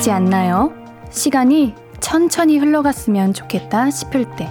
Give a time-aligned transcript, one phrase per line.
[0.00, 0.72] 있지 않나요?
[1.10, 4.46] 시간이 천천히 흘러갔으면 좋겠다 싶을 때.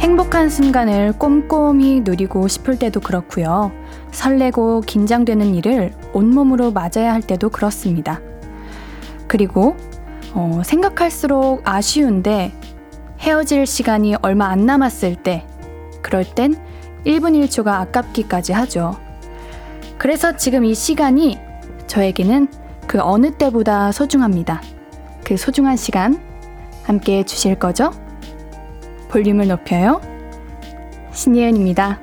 [0.00, 3.70] 행복한 순간을 꼼꼼히 누리고 싶을 때도 그렇고요.
[4.10, 8.20] 설레고 긴장되는 일을 온몸으로 맞아야 할 때도 그렇습니다.
[9.28, 9.76] 그리고
[10.36, 12.52] 어, 생각할수록 아쉬운데
[13.20, 15.46] 헤어질 시간이 얼마 안 남았을 때
[16.02, 16.54] 그럴 땐
[17.06, 18.98] 1분 1초가 아깝기까지 하죠.
[19.96, 21.38] 그래서 지금 이 시간이
[21.86, 22.48] 저에게는
[22.86, 24.60] 그 어느 때보다 소중합니다.
[25.24, 26.20] 그 소중한 시간
[26.84, 27.90] 함께 해주실 거죠?
[29.08, 30.02] 볼륨을 높여요.
[31.12, 31.98] 신예은입니다.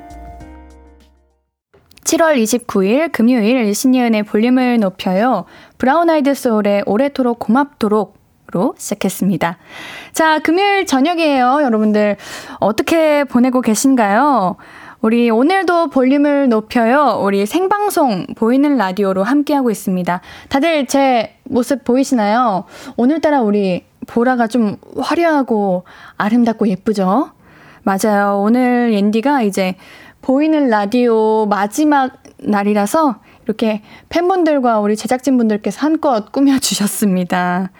[2.02, 5.44] 7월 29일 금요일 신예은의 볼륨을 높여요.
[5.78, 9.58] 브라운 아이드 소울의 오래도록 고맙도록으로 시작했습니다.
[10.12, 11.58] 자, 금요일 저녁이에요.
[11.64, 12.16] 여러분들
[12.60, 14.56] 어떻게 보내고 계신가요?
[15.00, 17.20] 우리 오늘도 볼륨을 높여요.
[17.20, 20.20] 우리 생방송 보이는 라디오로 함께하고 있습니다.
[20.48, 22.64] 다들 제 모습 보이시나요?
[22.96, 25.84] 오늘따라 우리 보라가 좀 화려하고
[26.16, 27.32] 아름답고 예쁘죠?
[27.82, 28.40] 맞아요.
[28.40, 29.74] 오늘 옌디가 이제
[30.22, 37.70] 보이는 라디오 마지막 날이라서 이렇게 팬분들과 우리 제작진분들께서 한껏 꾸며주셨습니다.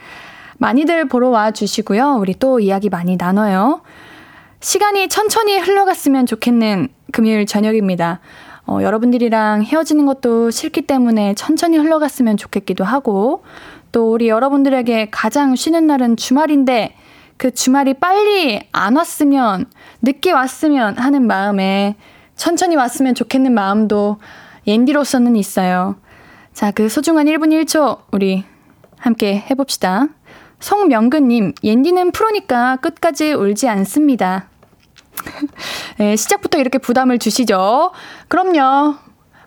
[0.58, 2.16] 많이들 보러 와 주시고요.
[2.20, 3.82] 우리 또 이야기 많이 나눠요.
[4.60, 8.20] 시간이 천천히 흘러갔으면 좋겠는 금요일 저녁입니다.
[8.66, 13.44] 어, 여러분들이랑 헤어지는 것도 싫기 때문에 천천히 흘러갔으면 좋겠기도 하고,
[13.92, 16.96] 또 우리 여러분들에게 가장 쉬는 날은 주말인데,
[17.36, 19.66] 그 주말이 빨리 안 왔으면,
[20.00, 21.96] 늦게 왔으면 하는 마음에
[22.36, 24.16] 천천히 왔으면 좋겠는 마음도
[24.66, 25.96] 옌디로서는 있어요.
[26.54, 28.44] 자, 그 소중한 1분 1초 우리
[28.96, 30.08] 함께 해봅시다.
[30.68, 34.46] 송명근님, 옌디는 프로니까 끝까지 울지 않습니다.
[35.98, 37.90] 네, 시작부터 이렇게 부담을 주시죠.
[38.28, 38.94] 그럼요.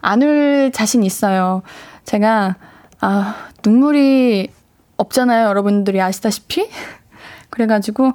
[0.02, 1.64] 안 울 자신 있어요.
[2.06, 2.58] 제가,
[3.02, 4.52] 아, 눈물이
[4.98, 5.48] 없잖아요.
[5.48, 6.70] 여러분들이 아시다시피.
[7.50, 8.12] 그래가지고,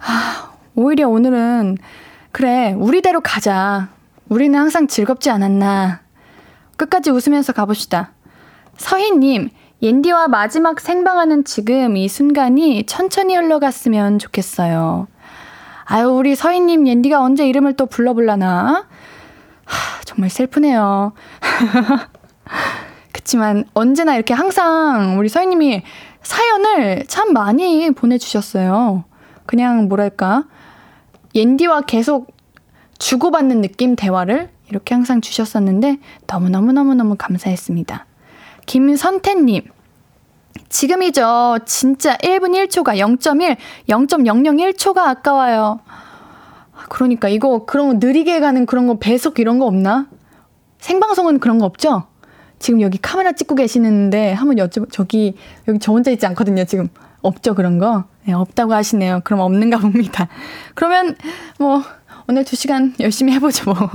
[0.00, 1.76] 아, 오히려 오늘은,
[2.32, 3.90] 그래, 우리대로 가자.
[4.30, 6.00] 우리는 항상 즐겁지 않았나.
[6.78, 8.12] 끝까지 웃으면서 가봅시다.
[8.78, 15.06] 서희님, 옌디와 마지막 생방하는 지금 이 순간이 천천히 흘러갔으면 좋겠어요.
[15.84, 18.86] 아유, 우리 서희님, 옌디가 언제 이름을 또 불러볼라나?
[19.64, 21.12] 하, 정말 슬프네요.
[23.12, 25.82] 그치만 언제나 이렇게 항상 우리 서희님이
[26.22, 29.04] 사연을 참 많이 보내주셨어요.
[29.46, 30.44] 그냥 뭐랄까,
[31.36, 32.26] 옌디와 계속
[32.98, 38.07] 주고받는 느낌 대화를 이렇게 항상 주셨었는데 너무너무너무너무 감사했습니다.
[38.68, 39.62] 김선태님,
[40.68, 41.60] 지금이죠.
[41.64, 43.56] 진짜 1분 1초가 0.1,
[43.88, 45.80] 0.001초가 아까워요.
[46.90, 50.06] 그러니까 이거 그런 거 느리게 가는 그런 거 배속 이런 거 없나?
[50.80, 52.04] 생방송은 그런 거 없죠?
[52.58, 55.34] 지금 여기 카메라 찍고 계시는데 한번 여쭤 저기
[55.66, 56.66] 여기 저 혼자 있지 않거든요.
[56.66, 56.88] 지금
[57.22, 58.04] 없죠 그런 거?
[58.26, 59.22] 네, 없다고 하시네요.
[59.24, 60.28] 그럼 없는가 봅니다.
[60.74, 61.16] 그러면
[61.58, 61.82] 뭐
[62.28, 63.88] 오늘 2시간 열심히 해보죠, 뭐.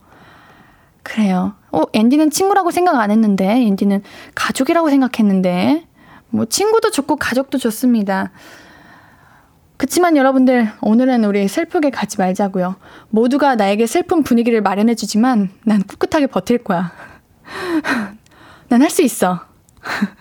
[1.03, 1.53] 그래요.
[1.71, 4.03] 어, 앤디는 친구라고 생각 안 했는데, 앤디는
[4.35, 5.85] 가족이라고 생각했는데,
[6.29, 8.31] 뭐, 친구도 좋고 가족도 좋습니다.
[9.79, 12.75] 그치만 여러분들, 오늘은 우리 슬프게 가지 말자고요.
[13.11, 16.91] 모두가 나에게 슬픈 분위기를 마련해주지만 난 꿋꿋하게 버틸 거야.
[18.67, 19.39] 난 할 수 있어.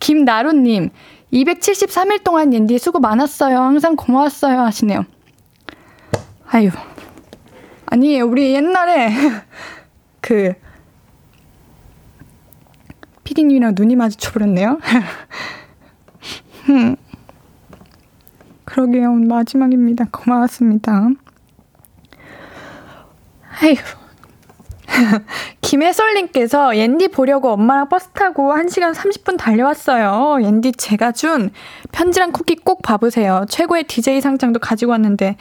[0.00, 0.90] 김나루님,
[1.32, 3.58] 273일 동안 옌디 수고 많았어요.
[3.58, 4.60] 항상 고마웠어요.
[4.60, 5.06] 하시네요.
[6.50, 6.68] 아유.
[7.86, 9.08] 아니, 우리 옛날에
[10.20, 10.52] 그,
[13.24, 14.78] 피디님이랑 눈이 마주쳐버렸네요.
[18.64, 19.12] 그러게요.
[19.12, 20.06] 마지막입니다.
[20.10, 21.10] 고마웠습니다.
[23.62, 23.74] 아휴.
[25.60, 30.38] 김혜솔님께서 옌디 보려고 엄마랑 버스 타고 1시간 30분 달려왔어요.
[30.42, 31.50] 옌디 제가 준
[31.92, 33.44] 편지랑 쿠키 꼭 봐보세요.
[33.48, 35.36] 최고의 DJ 상장도 가지고 왔는데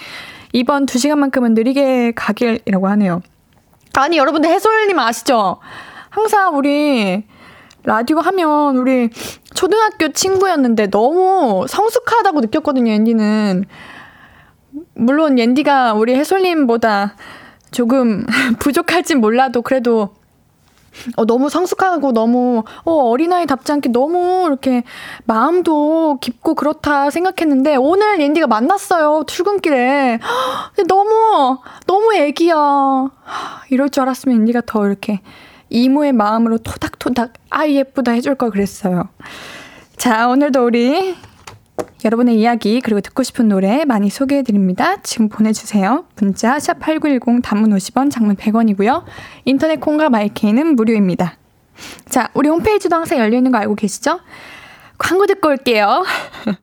[0.54, 3.22] 이번 2시간만큼은 느리게 가길이라고 하네요.
[3.96, 5.60] 아니 여러분들 해솔님 아시죠?
[6.10, 7.24] 항상 우리
[7.84, 9.10] 라디오 하면 우리
[9.54, 13.66] 초등학교 친구였는데 너무 성숙하다고 느꼈거든요, 앤디는.
[14.96, 17.16] 물론 앤디가 우리 해솔님보다
[17.72, 18.26] 조금
[18.60, 20.16] 부족할진 몰라도 그래도
[21.16, 24.84] 어, 너무 성숙하고 너무 어, 어린아이 답지 않게 너무 이렇게
[25.26, 29.24] 마음도 깊고 그렇다 생각했는데 오늘 옌디가 만났어요.
[29.28, 30.20] 출근길에.
[30.88, 31.58] 너무
[31.88, 32.56] 너무 애기야.
[33.72, 35.22] 이럴 줄 알았으면 옌디가 더 이렇게
[35.74, 39.10] 이모의 마음으로 토닥토닥 아이 예쁘다 해줄 걸 그랬어요.
[39.98, 41.16] 자, 오늘도 우리
[42.06, 45.02] 여러분의 이야기 그리고 듣고 싶은 노래 많이 소개해 드립니다.
[45.02, 46.06] 지금 보내주세요.
[46.18, 49.04] 문자 샵 8910 단문 50원 장문 100원이고요.
[49.46, 51.38] 인터넷 콩과 마이케이는 무료입니다.
[52.08, 54.20] 자, 우리 홈페이지도 항상 열려있는 거 알고 계시죠?
[55.00, 56.06] 광고 듣고 올게요.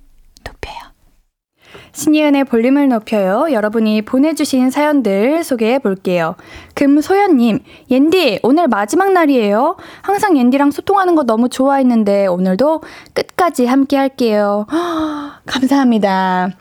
[1.93, 3.51] 신예은의 볼륨을 높여요.
[3.51, 6.35] 여러분이 보내주신 사연들 소개해 볼게요.
[6.75, 7.59] 금소연님,
[7.89, 9.75] 옌디, 오늘 마지막 날이에요.
[10.01, 12.81] 항상 옌디랑 소통하는 거 너무 좋아했는데, 오늘도
[13.13, 14.65] 끝까지 함께 할게요.
[15.45, 16.51] 감사합니다.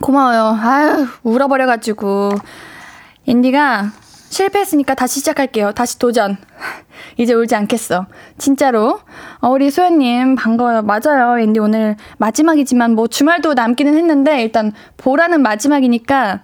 [0.00, 0.58] 고마워요.
[0.60, 2.30] 아유, 울어버려가지고.
[3.28, 3.92] 옌디가
[4.32, 5.72] 실패했으니까 다시 시작할게요.
[5.72, 6.38] 다시 도전.
[7.18, 8.06] 이제 울지 않겠어.
[8.38, 9.00] 진짜로.
[9.40, 10.82] 어, 우리 소연님, 반가워요.
[10.82, 11.38] 맞아요.
[11.38, 16.40] 앤디 오늘 마지막이지만 뭐 주말도 남기는 했는데 일단 보라는 마지막이니까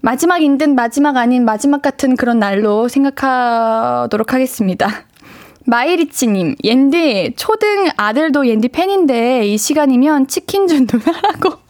[0.00, 4.88] 마지막인 듯 마지막 아닌 마지막 같은 그런 날로 생각하도록 하겠습니다.
[5.66, 11.58] 마이리치님, 옌디, 초등 아들도 옌디 팬인데 이 시간이면 치킨 준 누나라고.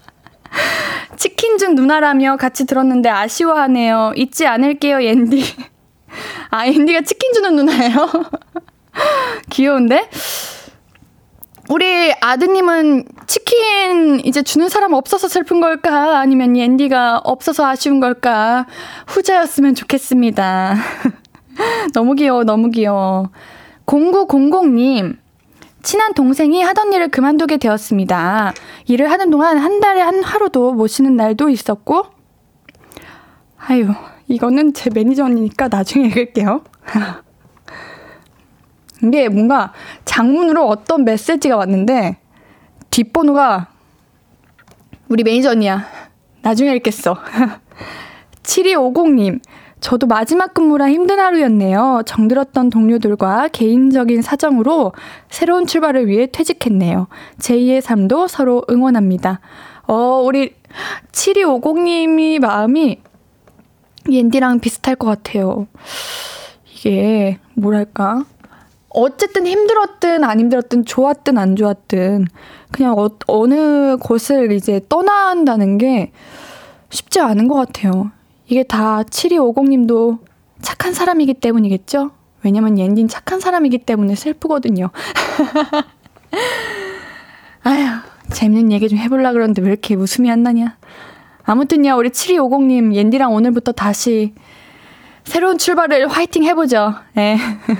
[1.16, 4.12] 치킨 중 누나라며 같이 들었는데 아쉬워하네요.
[4.16, 5.42] 잊지 않을게요, 옌디.
[6.50, 8.08] 아, 옌디가 치킨 주는 누나예요?
[9.50, 10.08] 귀여운데?
[11.68, 16.18] 우리 아드님은 치킨 이제 주는 사람 없어서 슬픈 걸까?
[16.18, 18.66] 아니면 옌디가 없어서 아쉬운 걸까?
[19.06, 20.76] 후자였으면 좋겠습니다.
[21.92, 23.30] 너무 귀여워, 너무 귀여워.
[23.84, 25.16] 0900님,
[25.82, 28.52] 친한 동생이 하던 일을 그만두게 되었습니다.
[28.86, 32.06] 일을 하는 동안 한 달에 한 하루도 못 쉬는 날도 있었고,
[33.58, 33.88] 아유,
[34.26, 36.62] 이거는 제 매니저 언니니까 나중에 읽을게요.
[39.02, 39.72] 이게 뭔가
[40.04, 42.18] 장문으로 어떤 메시지가 왔는데,
[42.90, 43.68] 뒷번호가
[45.08, 45.86] 우리 매니저 언니야.
[46.42, 47.16] 나중에 읽겠어.
[48.42, 49.40] 7250님,
[49.80, 52.02] 저도 마지막 근무라 힘든 하루였네요.
[52.04, 54.92] 정들었던 동료들과 개인적인 사정으로
[55.30, 57.06] 새로운 출발을 위해 퇴직했네요.
[57.38, 59.40] 제2의 삶도 서로 응원합니다.
[59.86, 60.54] 어, 우리
[61.12, 63.00] 7250님이 마음이
[64.10, 65.66] 옌디랑 비슷할 것 같아요.
[66.74, 68.24] 이게, 뭐랄까.
[68.90, 72.26] 어쨌든 힘들었든 안 힘들었든 좋았든 안 좋았든
[72.72, 76.10] 그냥 어, 어느 곳을 이제 떠나야 한다는 게
[76.90, 78.10] 쉽지 않은 것 같아요.
[78.48, 80.18] 이게 다 7250님도
[80.62, 82.10] 착한 사람이기 때문이겠죠?
[82.42, 84.90] 왜냐면 옌딘 착한 사람이기 때문에 슬프거든요.
[87.62, 88.00] 아휴,
[88.30, 90.76] 재밌는 얘기 좀 해보려 그러는데 왜 이렇게 웃음이 안 나냐.
[91.44, 94.34] 아무튼요, 우리 7250님, 옌디랑 오늘부터 다시
[95.24, 96.94] 새로운 출발을 화이팅 해보죠.
[97.18, 97.36] 예.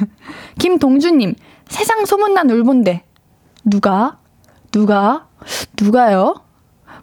[0.59, 1.35] 김동주님,
[1.69, 3.05] 세상 소문난 울본데.
[3.65, 4.19] 누가?
[4.71, 5.27] 누가?
[5.81, 6.35] 누가요?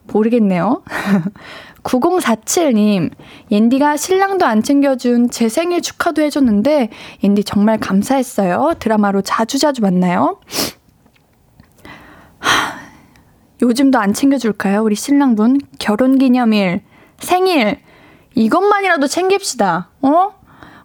[0.07, 0.83] 모르겠네요.
[1.85, 3.11] 9047님,
[3.51, 6.89] 옌디가 신랑도 안 챙겨준 제 생일 축하도 해줬는데,
[7.23, 8.73] 옌디 정말 감사했어요.
[8.79, 10.39] 드라마로 자주자주 만나요.
[12.39, 12.79] 하,
[13.61, 14.83] 요즘도 안 챙겨줄까요?
[14.83, 15.59] 우리 신랑분?
[15.79, 16.81] 결혼 기념일,
[17.19, 17.79] 생일,
[18.33, 19.91] 이것만이라도 챙깁시다.
[20.01, 20.33] 어?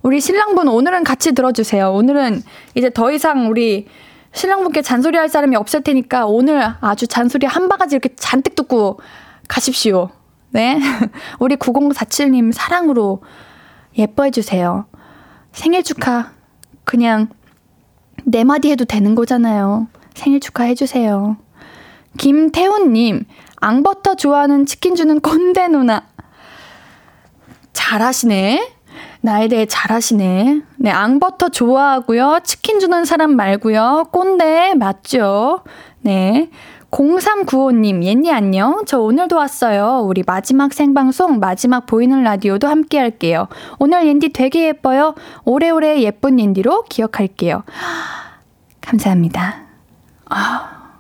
[0.03, 1.93] 우리 신랑분 오늘은 같이 들어주세요.
[1.93, 2.43] 오늘은
[2.75, 3.87] 이제 더 이상 우리
[4.33, 9.01] 신랑분께 잔소리 할 사람이 없을 테니까 오늘 아주 잔소리 한 바가지 이렇게 잔뜩 듣고
[9.49, 10.11] 가십시오.
[10.51, 10.79] 네.
[11.39, 13.23] 우리 9047님 사랑으로
[13.97, 14.87] 예뻐해주세요.
[15.53, 16.33] 생일 축하.
[16.85, 17.29] 그냥
[18.25, 19.89] 네 마디 해도 되는 거잖아요.
[20.15, 21.37] 생일 축하해주세요.
[22.19, 23.25] 김태훈님,
[23.57, 26.07] 앙버터 좋아하는 치킨 주는 꼰대 누나.
[27.73, 28.75] 잘하시네.
[29.23, 30.63] 나에 대해 잘하시네.
[30.77, 32.41] 네, 앙버터 좋아하고요.
[32.43, 34.09] 치킨 주는 사람 말고요.
[34.13, 35.63] 꼰대 맞죠?
[36.01, 36.51] 네.
[36.91, 38.85] 0395님, 옌니 안녕.
[38.87, 40.03] 저 오늘도 왔어요.
[40.05, 43.49] 우리 마지막 생방송, 마지막 보이는 라디오도 함께 할게요.
[43.79, 45.15] 오늘 옌디 되게 예뻐요.
[45.45, 47.63] 오래오래 예쁜 옌디로 기억할게요.
[48.81, 49.67] 감사합니다.
[50.27, 50.99] 아,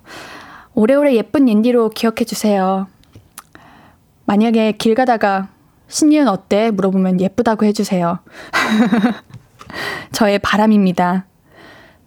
[0.75, 2.87] 오래오래 예쁜 옌디로 기억해주세요.
[4.27, 5.49] 만약에 길 가다가
[5.89, 6.71] 신이은 어때?
[6.71, 8.21] 물어보면 예쁘다고 해주세요.
[10.13, 11.27] 저의 바람입니다.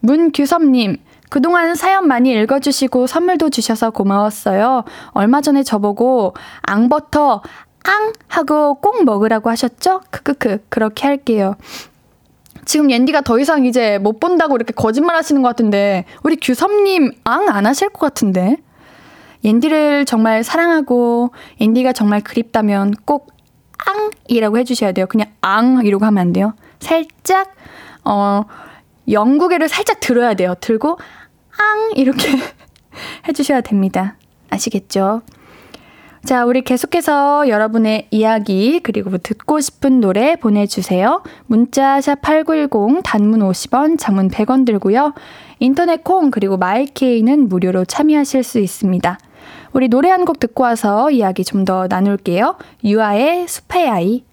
[0.00, 0.96] 문규섭님,
[1.34, 4.84] 그동안 사연 많이 읽어주시고 선물도 주셔서 고마웠어요.
[5.08, 7.42] 얼마 전에 저보고 앙버터
[7.82, 8.12] 앙!
[8.28, 10.02] 하고 꼭 먹으라고 하셨죠?
[10.12, 10.66] 크크크.
[10.68, 11.56] 그렇게 할게요.
[12.66, 17.48] 지금 옌디가 더 이상 이제 못 본다고 이렇게 거짓말 하시는 것 같은데, 우리 규섭님 앙
[17.48, 18.58] 안 하실 것 같은데?
[19.42, 23.32] 옌디를 정말 사랑하고, 옌디가 정말 그립다면 꼭
[24.28, 25.06] 앙이라고 해주셔야 돼요.
[25.08, 26.54] 그냥 앙 이러고 하면 안 돼요.
[26.78, 27.52] 살짝,
[28.04, 28.44] 어,
[29.10, 30.54] 영국애를 살짝 들어야 돼요.
[30.60, 30.98] 들고,
[31.64, 31.92] 앙!
[31.96, 32.28] 이렇게
[33.28, 34.16] 해주셔야 됩니다.
[34.50, 35.22] 아시겠죠?
[36.24, 41.22] 자, 우리 계속해서 여러분의 이야기, 그리고 뭐 듣고 싶은 노래 보내주세요.
[41.46, 45.12] 문자 샵 8910 단문 50원, 장문 100원 들고요.
[45.58, 49.18] 인터넷 콩, 그리고 마이케이는 무료로 참여하실 수 있습니다.
[49.74, 52.56] 우리 노래 한 곡 듣고 와서 이야기 좀 더 나눌게요.
[52.84, 54.24] 유아의 숲의 아이.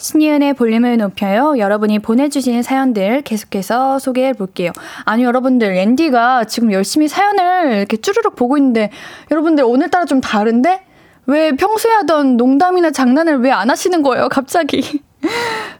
[0.00, 1.58] 신이은의 볼륨을 높여요.
[1.58, 4.72] 여러분이 보내주신 사연들 계속해서 소개해 볼게요.
[5.04, 8.90] 아니, 여러분들, 앤디가 지금 열심히 사연을 이렇게 쭈르륵 보고 있는데,
[9.30, 10.82] 여러분들 오늘따라 좀 다른데?
[11.26, 15.02] 왜 평소에 하던 농담이나 장난을 왜 안 하시는 거예요, 갑자기?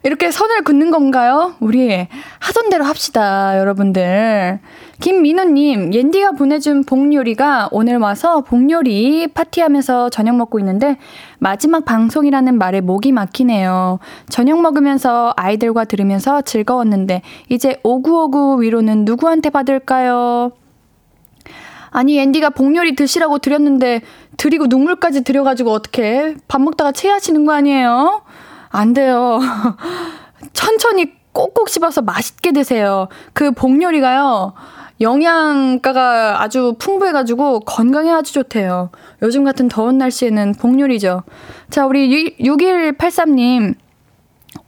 [0.02, 1.54] 이렇게 선을 긋는 건가요?
[1.60, 4.60] 우리 하던 대로 합시다, 여러분들.
[5.00, 10.96] 김민우님, 옌디가 보내준 복요리가 오늘 와서 복요리 파티하면서 저녁 먹고 있는데
[11.38, 13.98] 마지막 방송이라는 말에 목이 막히네요.
[14.28, 20.52] 저녁 먹으면서 아이들과 들으면서 즐거웠는데 이제 오구오구 위로는 누구한테 받을까요?
[21.90, 24.00] 아니, 앤디가 복요리 드시라고 드렸는데
[24.36, 28.22] 드리고 눈물까지 드려가지고 어떻게 밥 먹다가 체하시는 거 아니에요?
[28.70, 29.40] 안 돼요.
[30.52, 33.08] 천천히 꼭꼭 씹어서 맛있게 드세요.
[33.32, 34.54] 그 복요리가요.
[35.00, 38.90] 영양가가 아주 풍부해가지고 건강에 아주 좋대요.
[39.22, 41.22] 요즘 같은 더운 날씨에는 복요리죠.
[41.70, 43.74] 자, 우리 6183님.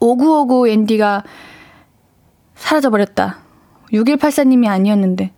[0.01, 1.25] 5959 앤디가
[2.55, 3.39] 사라져버렸다.
[3.93, 5.33] 6184님이 아니었는데.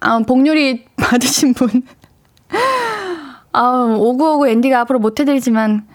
[0.00, 1.82] 아, 복요리 받으신 분.
[3.52, 5.88] 아, 5959 앤디가 앞으로 못해드리지만,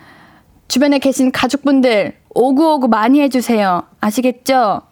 [0.71, 3.83] 주변에 계신 가족분들, 5959 많이 해주세요.
[3.99, 4.83] 아시겠죠?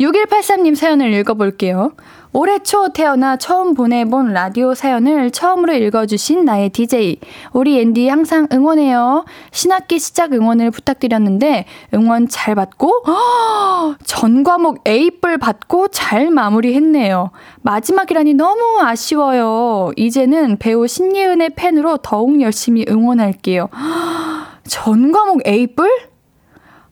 [0.00, 1.92] 6183님 사연을 읽어볼게요.
[2.32, 7.20] 올해 초 태어나 처음 보내본 라디오 사연을 처음으로 읽어주신 나의 DJ.
[7.52, 9.24] 우리 앤디 항상 응원해요.
[9.52, 17.30] 신학기 시작 응원을 부탁드렸는데 응원 잘 받고 허, 전 과목 A뿔 받고 잘 마무리했네요.
[17.62, 19.92] 마지막이라니 너무 아쉬워요.
[19.94, 23.68] 이제는 배우 신예은의 팬으로 더욱 열심히 응원할게요.
[23.72, 25.90] 허, 전 과목 A뿔?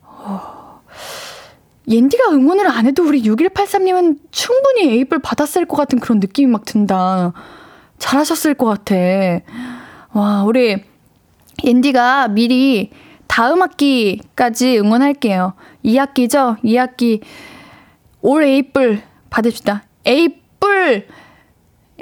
[0.03, 0.83] 어.
[1.87, 7.33] 옌디가 응원을 안 해도 우리 6183님은 충분히 에이플 받았을 것 같은 그런 느낌이 막 든다.
[7.99, 8.97] 잘하셨을 것 같아.
[10.13, 10.83] 와, 우리
[11.63, 12.91] 옌디가 미리
[13.29, 15.55] 다음 학기까지 응원할게요.
[15.85, 16.61] 2학기죠?
[16.65, 17.23] 2학기
[18.23, 19.85] 올 에이플 받읍시다.
[20.05, 21.07] 에이플!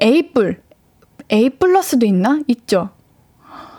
[0.01, 0.63] 에이플!
[1.31, 2.41] A 플러스도 있나?
[2.47, 2.96] 있죠.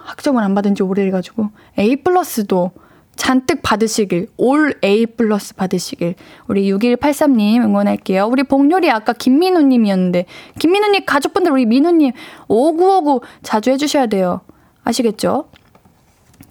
[0.08, 1.50] 학점을 안 받은 지 오래돼가지고.
[1.78, 2.72] A 플러스도
[3.16, 6.16] 잔뜩 받으시길, 올 A 플러스 받으시길,
[6.48, 8.26] 우리 6183님 응원할게요.
[8.26, 10.26] 우리 복요리 아까 김민우님이었는데,
[10.60, 12.12] 김민우님 가족분들 우리 민우님
[12.48, 14.42] 5959 자주 해주셔야 돼요.
[14.84, 15.50] 아시겠죠?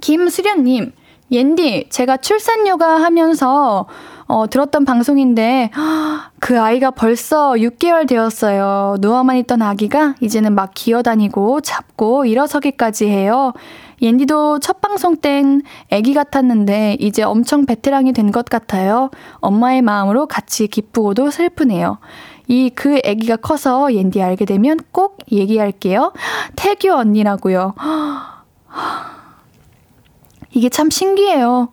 [0.00, 0.92] 김수련님,
[1.30, 3.86] 옌디, 제가 출산 요가 하면서
[4.28, 5.70] 어, 들었던 방송인데
[6.40, 8.96] 그 아이가 벌써 6개월 되었어요.
[9.00, 13.52] 누워만 있던 아기가 이제는 막 기어다니고 잡고 일어서기까지 해요.
[14.02, 19.10] 옌디도 첫 방송 땐 아기 같았는데 이제 엄청 베테랑이 된 것 같아요.
[19.40, 21.98] 엄마의 마음으로 같이 기쁘고도 슬프네요.
[22.48, 26.12] 이 그 아기가 커서 옌디 알게 되면 꼭 얘기할게요.
[26.56, 27.74] 태규 언니라고요.
[30.52, 31.68] 이게 참 신기해요.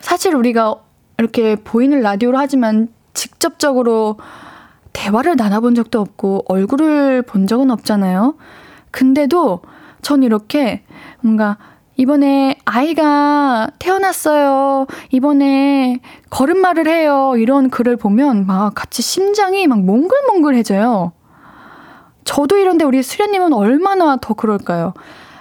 [0.00, 0.76] 사실 우리가
[1.22, 4.16] 이렇게 보이는 라디오로 하지만 직접적으로
[4.92, 8.34] 대화를 나눠본 적도 없고 얼굴을 본 적은 없잖아요.
[8.90, 9.60] 근데도
[10.02, 10.82] 전 이렇게
[11.20, 11.58] 뭔가
[11.96, 14.86] 이번에 아이가 태어났어요.
[15.10, 16.00] 이번에
[16.30, 17.34] 걸음마를 해요.
[17.36, 21.12] 이런 글을 보면 막 같이 심장이 막 몽글몽글해져요.
[22.24, 24.92] 저도 이런데 우리 수련님은 얼마나 더 그럴까요?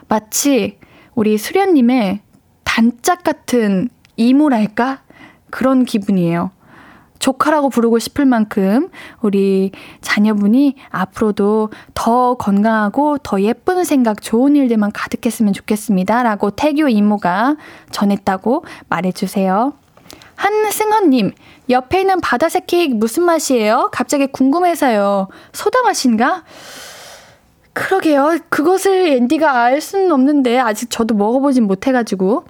[0.08, 0.78] 마치
[1.16, 2.22] 우리 수련님의
[2.64, 5.00] 단짝 같은 이모랄까?
[5.52, 6.52] 그런 기분이에요.
[7.20, 8.90] 조카라고 부르고 싶을 만큼
[9.22, 16.24] 우리 자녀분이 앞으로도 더 건강하고 더 예쁜 생각, 좋은 일들만 가득했으면 좋겠습니다.
[16.24, 17.58] 라고 태교 이모가
[17.92, 19.74] 전했다고 말해주세요.
[20.36, 21.34] 한승헌님,
[21.70, 23.90] 옆에 있는 바다색 케이크 무슨 맛이에요?
[23.92, 25.28] 갑자기 궁금해서요.
[25.54, 26.44] 소다 맛인가?
[27.74, 28.40] 그러게요.
[28.50, 32.46] 그것을 앤디가 알 수는 없는데, 아직 저도 먹어보진 못해가지고.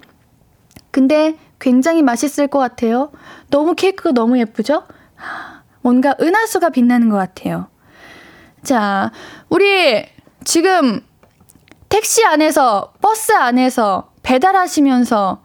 [0.90, 3.12] 근데 굉장히 맛있을 것 같아요.
[3.48, 4.82] 너무 케이크가 너무 예쁘죠?
[5.80, 7.68] 뭔가 은하수가 빛나는 것 같아요.
[8.64, 9.12] 자,
[9.48, 10.04] 우리
[10.44, 11.00] 지금
[11.88, 15.42] 택시 안에서, 버스 안에서 배달하시면서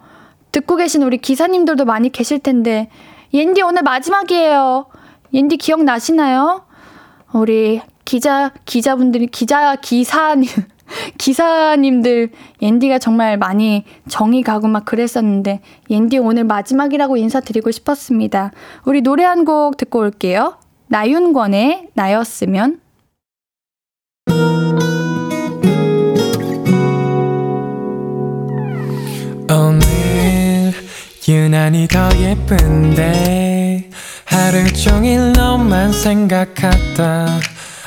[0.51, 2.89] 듣고 계신 우리 기사님들도 많이 계실 텐데,
[3.33, 4.87] 옌디 오늘 마지막이에요.
[5.33, 6.65] 옌디 기억나시나요?
[7.33, 10.47] 우리 기자, 기자분들이, 기자, 기사님,
[11.17, 12.29] 기사님들,
[12.61, 18.51] 옌디가 정말 많이 정이 가고 막 그랬었는데, 옌디 오늘 마지막이라고 인사드리고 싶었습니다.
[18.85, 20.57] 우리 노래 한 곡 듣고 올게요.
[20.87, 22.79] 나윤권의 나였으면.
[29.49, 30.73] 오늘
[31.27, 33.89] 유난히 더 예쁜데
[34.25, 37.27] 하루 종일 너만 생각하다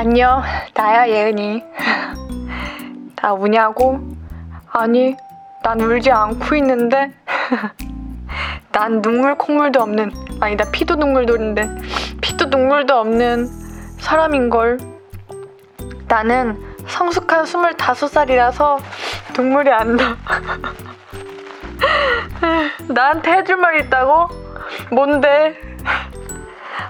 [0.00, 0.42] 안녕,
[0.74, 1.62] 나야, 예은이.
[3.16, 4.00] 나 우냐고?
[4.72, 5.14] 아니,
[5.62, 7.12] 난 울지 않고 있는데.
[8.72, 10.10] 난 눈물 콧물도 없는
[10.40, 11.68] 아니 나 피도 눈물도 없는데
[12.22, 13.46] 피도 눈물도 없는
[13.98, 14.78] 사람인걸
[16.08, 18.78] 나는 성숙한 25살이라서
[19.36, 20.16] 눈물이 안 나.
[22.88, 24.28] 나한테 해줄 말 있다고?
[24.92, 25.60] 뭔데?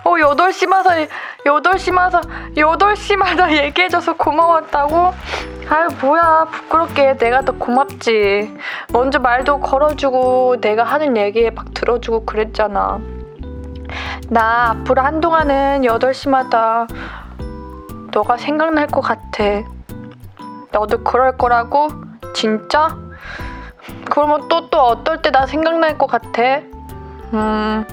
[0.05, 1.09] 어, 8시마다,
[1.45, 2.23] 8시마다,
[2.57, 5.13] 8시마다 얘기해줘서 고마웠다고?
[5.69, 6.47] 아유, 뭐야.
[6.51, 8.55] 부끄럽게 내가 더 고맙지.
[8.93, 13.01] 먼저 말도 걸어주고, 내가 하는 얘기에 막 들어주고 그랬잖아.
[14.29, 16.87] 나 앞으로 한동안은 8시마다
[18.13, 19.45] 너가 생각날 것 같아.
[20.73, 21.89] 너도 그럴 거라고?
[22.35, 22.97] 진짜?
[24.11, 26.61] 그러면 또, 또 어떨 때 나 생각날 것 같아?
[27.33, 27.85] 음,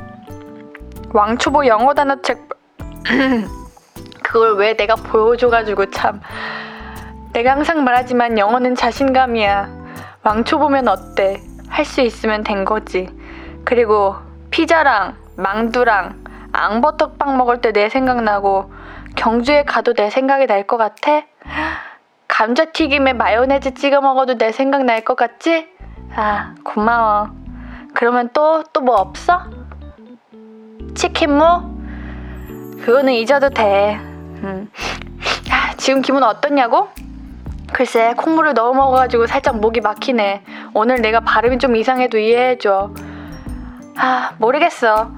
[1.13, 2.46] 왕초보 영어 단어책,
[4.23, 6.21] 그걸 왜 내가 보여줘가지고 참.
[7.33, 9.69] 내가 항상 말하지만 영어는 자신감이야.
[10.23, 11.41] 왕초 보면 어때?
[11.69, 13.09] 할 수 있으면 된 거지.
[13.65, 14.15] 그리고
[14.51, 18.71] 피자랑 망두랑 앙버터빵 먹을 때 내 생각나고
[19.15, 21.21] 경주에 가도 내 생각이 날 것 같아?
[22.27, 25.67] 감자튀김에 마요네즈 찍어 먹어도 내 생각 날 것 같지?
[26.15, 27.29] 아, 고마워.
[27.93, 29.41] 그러면 또, 또 뭐 없어?
[30.95, 31.76] 치킨무?
[32.83, 33.95] 그거는 잊어도 돼.
[34.43, 34.69] 음.
[35.51, 36.89] 아, 지금 기분 어떻냐고?
[37.73, 40.43] 글쎄, 콩물을 너무 먹어가지고 살짝 목이 막히네.
[40.73, 42.91] 오늘 내가 발음이 좀 이상해도 이해해줘.
[43.97, 45.11] 아, 모르겠어.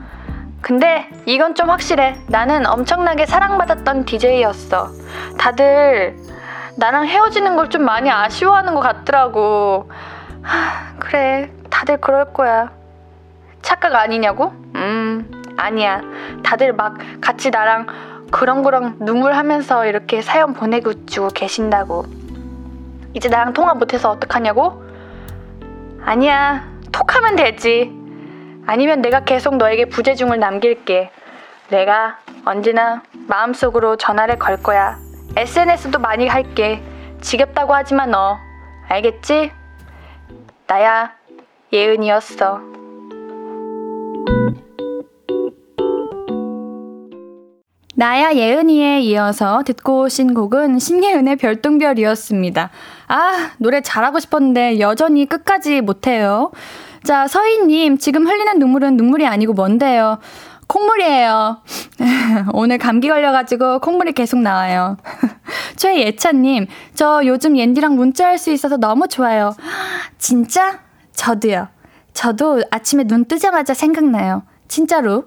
[0.61, 2.15] 근데 이건 좀 확실해.
[2.27, 4.89] 나는 엄청나게 사랑받았던 DJ였어.
[5.37, 6.17] 다들
[6.75, 9.89] 나랑 헤어지는 걸 좀 많이 아쉬워하는 것 같더라고.
[10.41, 12.71] 하, 그래, 다들 그럴 거야.
[13.61, 14.53] 착각 아니냐고?
[14.75, 16.01] 음, 아니야.
[16.43, 17.87] 다들 막 같이 나랑
[18.31, 22.05] 그렁그렁 눈물 하면서 이렇게 사연 보내고 주고 계신다고.
[23.13, 24.83] 이제 나랑 통화 못해서 어떡하냐고?
[26.03, 26.67] 아니야.
[26.91, 27.91] 톡하면 되지.
[28.65, 31.11] 아니면 내가 계속 너에게 부재중을 남길게.
[31.69, 34.97] 내가 언제나 마음속으로 전화를 걸 거야.
[35.35, 36.81] SNS도 많이 할게.
[37.21, 38.37] 지겹다고 하지 마, 너.
[38.87, 39.51] 알겠지?
[40.67, 41.13] 나야,
[41.73, 42.78] 예은이었어.
[47.99, 52.69] 나야 예은이에 이어서 듣고 오신 곡은 신예은의 별똥별이었습니다.
[53.09, 56.51] 아, 노래 잘하고 싶었는데 여전히 끝까지 못해요.
[57.03, 60.19] 자, 서희님, 지금 흘리는 눈물은 눈물이 아니고 뭔데요?
[60.67, 61.57] 콩물이에요.
[62.53, 64.95] 오늘 감기 걸려가지고 콩물이 계속 나와요.
[65.75, 69.53] 최예찬님, 저 요즘 옌디랑 문자할 수 있어서 너무 좋아요.
[70.17, 70.79] 진짜?
[71.11, 71.67] 저도요.
[72.13, 74.43] 저도 아침에 눈 뜨자마자 생각나요.
[74.69, 75.25] 진짜로.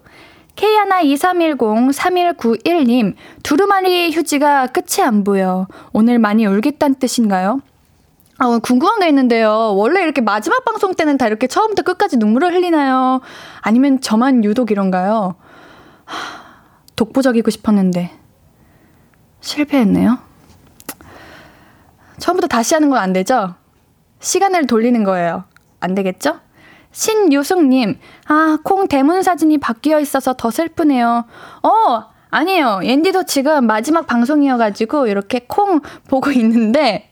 [0.56, 5.66] K123103191님, 두루마리 휴지가 끝이 안 보여.
[5.92, 7.60] 오늘 많이 울겠다는 뜻인가요?
[8.38, 9.74] 아, 궁금한 게 있는데요.
[9.76, 13.20] 원래 이렇게 마지막 방송 때는 다 이렇게 처음부터 끝까지 눈물을 흘리나요?
[13.60, 15.34] 아니면 저만 유독 이런가요?
[16.96, 18.10] 독보적이고 싶었는데
[19.40, 20.18] 실패했네요.
[22.18, 23.54] 처음부터 다시 하는 건 안 되죠?
[24.20, 25.44] 시간을 돌리는 거예요.
[25.80, 26.40] 안 되겠죠?
[26.92, 31.24] 신유숙님, 아, 콩 대문 사진이 바뀌어 있어서 더 슬프네요.
[31.62, 32.80] 어, 아니에요.
[32.84, 37.10] 앤디도 지금 마지막 방송이어가지고 이렇게 콩 보고 있는데,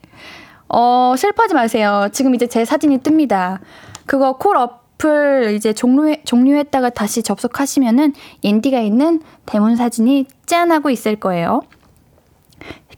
[0.69, 2.07] 어, 슬퍼하지 마세요.
[2.11, 3.59] 지금 이제 제 사진이 뜹니다.
[4.05, 8.13] 그거 콜 어플 이제 종료해, 종료했다가 다시 접속하시면은
[8.43, 11.61] 앤디가 있는 대문 사진이 짠 하고 있을 거예요.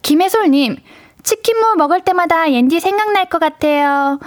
[0.01, 0.75] 김혜솔님,
[1.23, 4.19] 치킨무 먹을 때마다 옌디 생각날 것 같아요.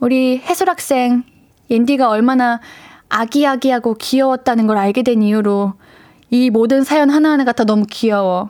[0.00, 1.24] 우리 해솔 학생,
[1.70, 2.60] 옌디가 얼마나
[3.08, 5.74] 아기아기하고 귀여웠다는 걸 알게 된 이후로
[6.30, 8.48] 이 모든 사연 하나하나가 다 너무 귀여워.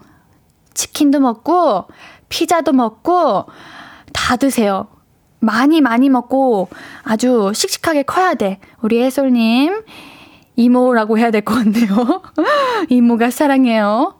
[0.74, 1.86] 치킨도 먹고,
[2.28, 3.46] 피자도 먹고,
[4.12, 4.86] 다 드세요.
[5.40, 6.68] 많이 많이 먹고
[7.02, 8.58] 아주 씩씩하게 커야 돼.
[8.82, 9.82] 우리 해솔님,
[10.56, 12.22] 이모라고 해야 될 것 같네요.
[12.90, 14.14] 이모가 사랑해요.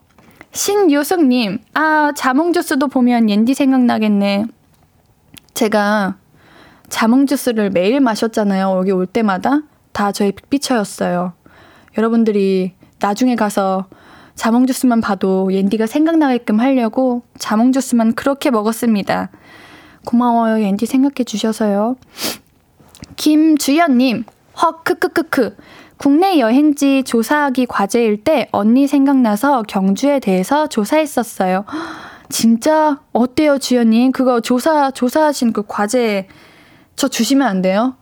[0.53, 4.47] 신유숙님, 아, 자몽주스도 보면 옌디 생각나겠네.
[5.55, 6.17] 제가
[6.91, 8.77] 자몽 주스를 매일 마셨잖아요.
[8.77, 9.63] 여기 올 때마다.
[9.93, 11.33] 다 저희 빅피처였어요.
[11.97, 13.87] 여러분들이 나중에 가서
[14.35, 19.31] 자몽 주스만 봐도 옌디가 생각나게끔 하려고 자몽 주스만 그렇게 먹었습니다.
[20.05, 20.63] 고마워요.
[20.63, 21.97] 옌디 생각해 주셔서요.
[23.17, 24.25] 김주연님,
[24.63, 25.57] 헉, 크크크크.
[25.99, 31.67] 국내 여행지 조사하기 과제일 때 언니 생각나서 경주에 대해서 조사했었어요.
[32.31, 34.13] 진짜 어때요, 주연님?
[34.13, 36.27] 그거 조사 조사하신 그 과제
[37.01, 37.95] 저 주시면 안 돼요?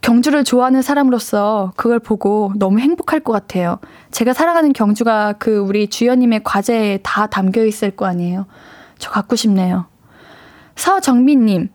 [0.00, 3.78] 경주를 좋아하는 사람으로서 그걸 보고 너무 행복할 것 같아요.
[4.10, 8.46] 제가 살아가는 경주가 그 우리 주연님의 과제에 다 담겨 있을 거 아니에요.
[8.98, 9.86] 저 갖고 싶네요.
[10.74, 11.68] 서정민님,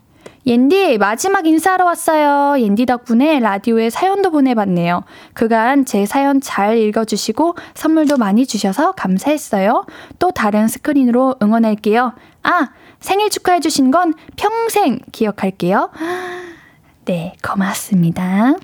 [0.46, 2.62] 옌디 마지막 인사하러 왔어요.
[2.62, 5.04] 옌디 덕분에 라디오에 사연도 보내봤네요.
[5.34, 9.86] 그간 제 사연 잘 읽어주시고 선물도 많이 주셔서 감사했어요.
[10.20, 12.12] 또 다른 스크린으로 응원할게요.
[12.44, 15.90] 아 생일 축하해 주신 건 평생 기억할게요.
[17.06, 18.56] 네 고맙습니다.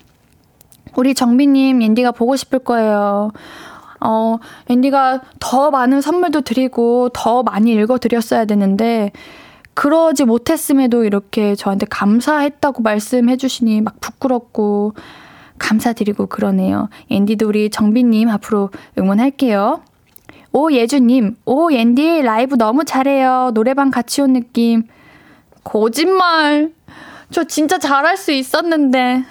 [0.95, 3.31] 우리 정비님 옌디가 보고 싶을 거예요.
[3.99, 9.11] 어, 앤디가 더 많은 선물도 드리고 더 많이 읽어드렸어야 되는데
[9.73, 14.93] 그러지 못했음에도 이렇게 저한테 감사했다고 말씀해 주시니 막 부끄럽고
[15.57, 16.89] 감사드리고 그러네요.
[17.09, 19.81] 앤디도 우리 정빈님 앞으로 응원할게요.
[20.53, 23.51] 오예주님, 오 앤디 라이브 너무 잘해요.
[23.53, 24.87] 노래방 같이 온 느낌.
[25.63, 26.71] 거짓말.
[27.31, 29.23] 저 진짜 잘할 수 있었는데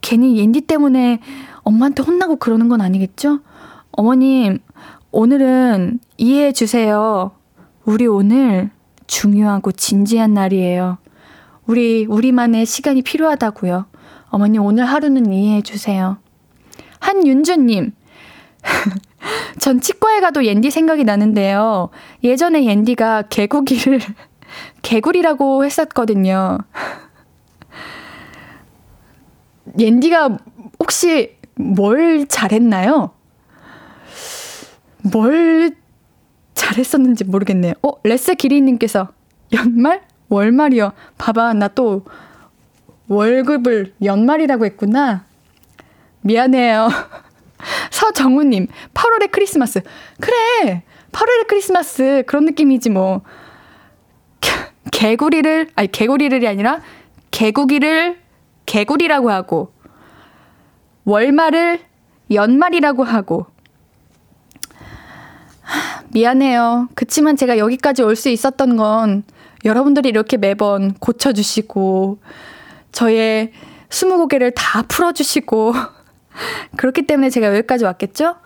[0.00, 1.20] 괜히 옌디 때문에
[1.62, 3.40] 엄마한테 혼나고 그러는 건 아니겠죠?
[3.92, 4.58] 어머님,
[5.10, 7.32] 오늘은 이해해 주세요.
[7.84, 8.70] 우리 오늘
[9.06, 10.98] 중요하고 진지한 날이에요.
[11.66, 13.86] 우리, 우리만의 시간이 필요하다고요.
[14.28, 16.18] 어머니 오늘 하루는 이해해 주세요.
[17.00, 17.92] 한윤주님.
[19.58, 21.88] 전 치과에 가도 옌디 생각이 나는데요.
[22.22, 24.00] 예전에 옌디가 개구리를
[24.82, 26.58] 개구리라고 했었거든요.
[29.78, 30.38] 옌디가
[30.78, 33.10] 혹시 뭘 잘했나요?
[35.02, 35.74] 뭘
[36.54, 37.74] 잘했었는지 모르겠네요.
[37.82, 39.08] 어, 레스 기리님께서
[39.52, 40.02] 연말?
[40.28, 40.92] 월말이요.
[41.18, 42.04] 봐봐, 나 또
[43.08, 45.26] 월급을 연말이라고 했구나.
[46.22, 46.88] 미안해요.
[47.90, 49.82] 서정우님, 8월의 크리스마스.
[50.20, 50.82] 그래!
[51.12, 52.22] 8월의 크리스마스.
[52.26, 53.22] 그런 느낌이지, 뭐.
[54.90, 56.80] 개구리를, 아니, 개구리를이 아니라,
[57.30, 58.18] 개구기를
[58.66, 59.72] 개구리라고 하고,
[61.04, 61.80] 월말을
[62.30, 63.46] 연말이라고 하고,
[66.14, 66.88] 미안해요.
[66.94, 69.24] 그치만 제가 여기까지 올 수 있었던 건
[69.64, 72.18] 여러분들이 이렇게 매번 고쳐주시고,
[72.92, 73.52] 저의
[73.90, 75.74] 스무 고개를 다 풀어주시고,
[76.76, 78.36] 그렇기 때문에 제가 여기까지 왔겠죠?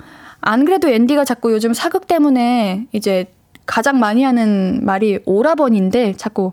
[0.41, 3.33] 안 그래도 앤디가 자꾸 요즘 사극 때문에 이제
[3.67, 6.53] 가장 많이 하는 말이 오라버니인데 자꾸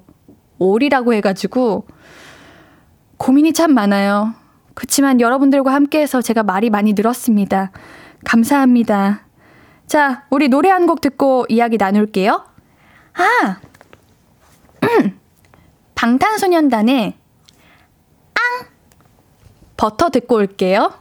[0.60, 1.86] 올이라고 해가지고
[3.18, 4.34] 고민이 참 많아요.
[4.74, 7.72] 그치만 여러분들과 함께해서 제가 말이 많이 늘었습니다.
[8.26, 9.25] 감사합니다.
[9.88, 12.46] 자, 우리 노래 한 곡 듣고 이야기 나눌게요.
[13.16, 13.58] 아!
[15.96, 17.14] 방탄소년단의
[18.34, 18.68] 앙!
[19.78, 20.92] 버터 듣고 올게요.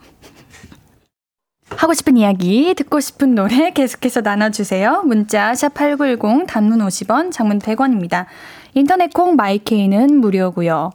[1.77, 5.03] 하고 싶은 이야기, 듣고 싶은 노래 계속해서 나눠주세요.
[5.05, 8.27] 문자 샵8910 단문 50원, 장문 100원입니다.
[8.75, 10.93] 인터넷 콩 마이케이는 무료고요.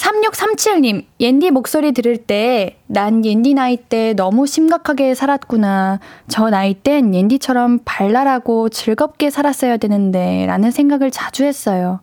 [0.00, 6.00] 3637님, 옌디 목소리 들을 때, 난 옌디 나이 때 너무 심각하게 살았구나.
[6.26, 12.00] 저 나이 땐 옌디처럼 발랄하고 즐겁게 살았어야 되는데, 라는 생각을 자주 했어요.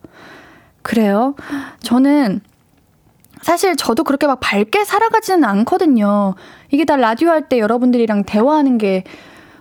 [0.84, 1.34] 그래요?
[1.80, 2.42] 저는,
[3.42, 6.36] 사실 저도 그렇게 막 밝게 살아가지는 않거든요.
[6.70, 9.06] 이게 다 라디오 할 때 여러분들이랑 대화하는 게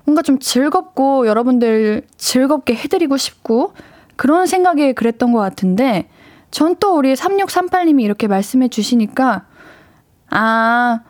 [0.05, 3.73] 뭔가 좀 즐겁고, 여러분들 즐겁게 해드리고 싶고,
[4.17, 6.09] 그런 생각에 그랬던 것 같은데,
[6.57, 9.45] 전 또 우리 3638님이 이렇게 말씀해 주시니까,
[10.31, 11.01] 아,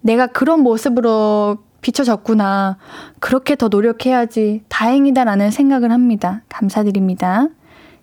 [0.00, 2.78] 내가 그런 모습으로 비춰졌구나.
[3.20, 4.62] 그렇게 더 노력해야지.
[4.70, 6.40] 다행이다라는 생각을 합니다.
[6.48, 7.48] 감사드립니다.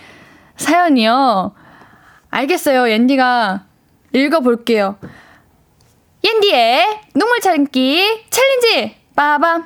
[0.55, 1.53] 사연이요.
[2.29, 2.89] 알겠어요.
[2.89, 3.65] 옌디가
[4.13, 4.97] 읽어볼게요.
[6.23, 8.95] 옌디의 눈물 참기 챌린지!
[9.15, 9.65] 빠밤!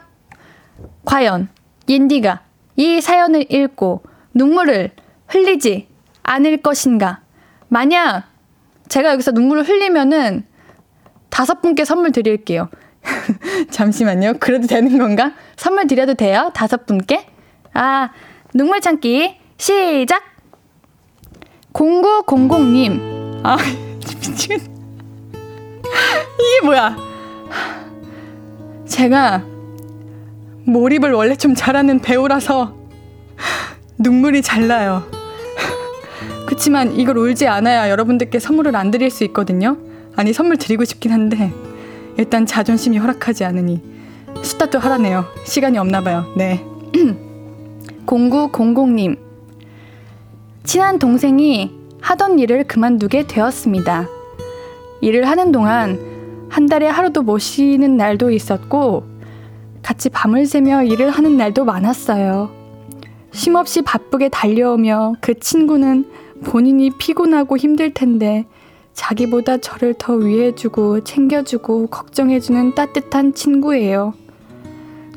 [1.05, 1.49] 과연
[1.87, 2.41] 옌디가
[2.75, 4.91] 이 사연을 읽고 눈물을
[5.27, 5.87] 흘리지
[6.23, 7.21] 않을 것인가?
[7.67, 8.25] 만약
[8.89, 10.45] 제가 여기서 눈물을 흘리면은
[11.29, 12.69] 다섯 분께 선물 드릴게요.
[13.71, 14.33] 잠시만요.
[14.39, 15.33] 그래도 되는 건가?
[15.55, 16.51] 선물 드려도 돼요?
[16.53, 17.27] 다섯 분께?
[17.73, 18.09] 아,
[18.53, 20.23] 눈물 참기 시작!
[21.73, 23.41] 0900님.
[23.43, 23.57] 아,
[24.19, 24.61] 미치겠
[26.39, 26.95] 이게 뭐야?
[28.85, 29.43] 제가
[30.67, 32.75] 몰입을 원래 좀 잘하는 배우라서
[33.97, 35.03] 눈물이 잘 나요.
[36.45, 39.77] 그치만 이걸 울지 않아야 여러분들께 선물을 안 드릴 수 있거든요.
[40.17, 41.53] 아니, 선물 드리고 싶긴 한데,
[42.17, 43.81] 일단 자존심이 허락하지 않으니,
[44.41, 45.25] 스타트 하라네요.
[45.45, 46.25] 시간이 없나 봐요.
[46.35, 46.65] 네.
[48.05, 49.17] 0900님.
[50.63, 54.09] 친한 동생이 하던 일을 그만두게 되었습니다.
[54.99, 55.97] 일을 하는 동안
[56.49, 59.16] 한 달에 하루도 못 쉬는 날도 있었고,
[59.87, 62.51] 같이 밤을 새며 일을 하는 날도 많았어요.
[63.31, 66.03] 쉼없이 바쁘게 달려오며 그 친구는
[66.43, 68.45] 본인이 피곤하고 힘들 텐데
[68.91, 74.13] 자기보다 저를 더 위해주고 챙겨주고 걱정해주는 따뜻한 친구예요.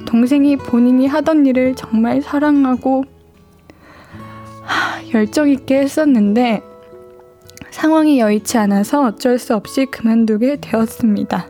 [0.07, 3.03] 동생이 본인이 하던 일을 정말 사랑하고
[4.63, 6.63] 하, 열정 있게 했었는데
[7.73, 11.49] 상황이 여의치 않아서 어쩔 수 없이 그만두게 되었습니다.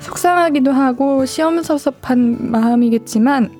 [0.00, 3.50] 속상하기도 하고 시험섭섭한 마음이겠지만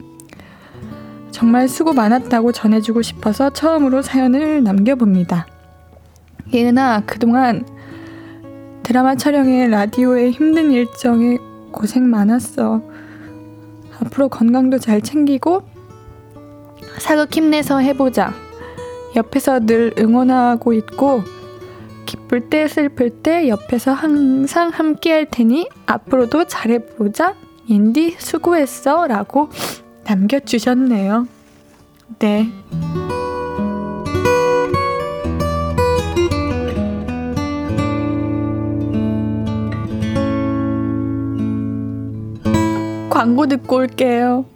[1.30, 5.46] 정말 수고 많았다고 전해주고 싶어서 처음으로 사연을 남겨봅니다.
[6.52, 7.64] 예은아, 그동안
[8.82, 11.36] 드라마 촬영에 라디오에 힘든 일정에
[11.70, 12.82] 고생 많았어.
[14.00, 15.62] 앞으로 건강도 잘 챙기고
[16.98, 18.32] 사극 힘내서 해보자.
[19.14, 21.22] 옆에서 늘 응원하고 있고
[22.08, 27.34] 기쁠 때 슬플 때 옆에서 항상 함께 할 테니 앞으로도 잘해보자.
[27.66, 29.06] 인디 수고했어.
[29.06, 29.50] 라고
[30.04, 31.28] 남겨주셨네요.
[32.18, 32.48] 네.
[43.10, 44.46] 광고 듣고 올게요.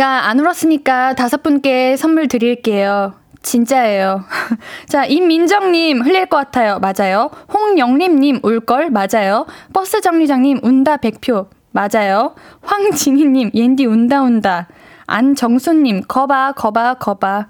[0.00, 3.12] 제가 안 울었으니까 다섯 분께 선물 드릴게요.
[3.42, 4.24] 진짜예요.
[4.88, 6.78] 자, 임민정님, 흘릴 것 같아요.
[6.78, 7.28] 맞아요.
[7.52, 8.88] 홍영림님, 울걸.
[8.88, 9.44] 맞아요.
[9.74, 11.48] 버스 정류장님, 운다 100표.
[11.72, 12.34] 맞아요.
[12.62, 14.68] 황진희님, 옌디 운다, 운다.
[15.06, 17.48] 안정수님, 거봐, 거봐, 거봐.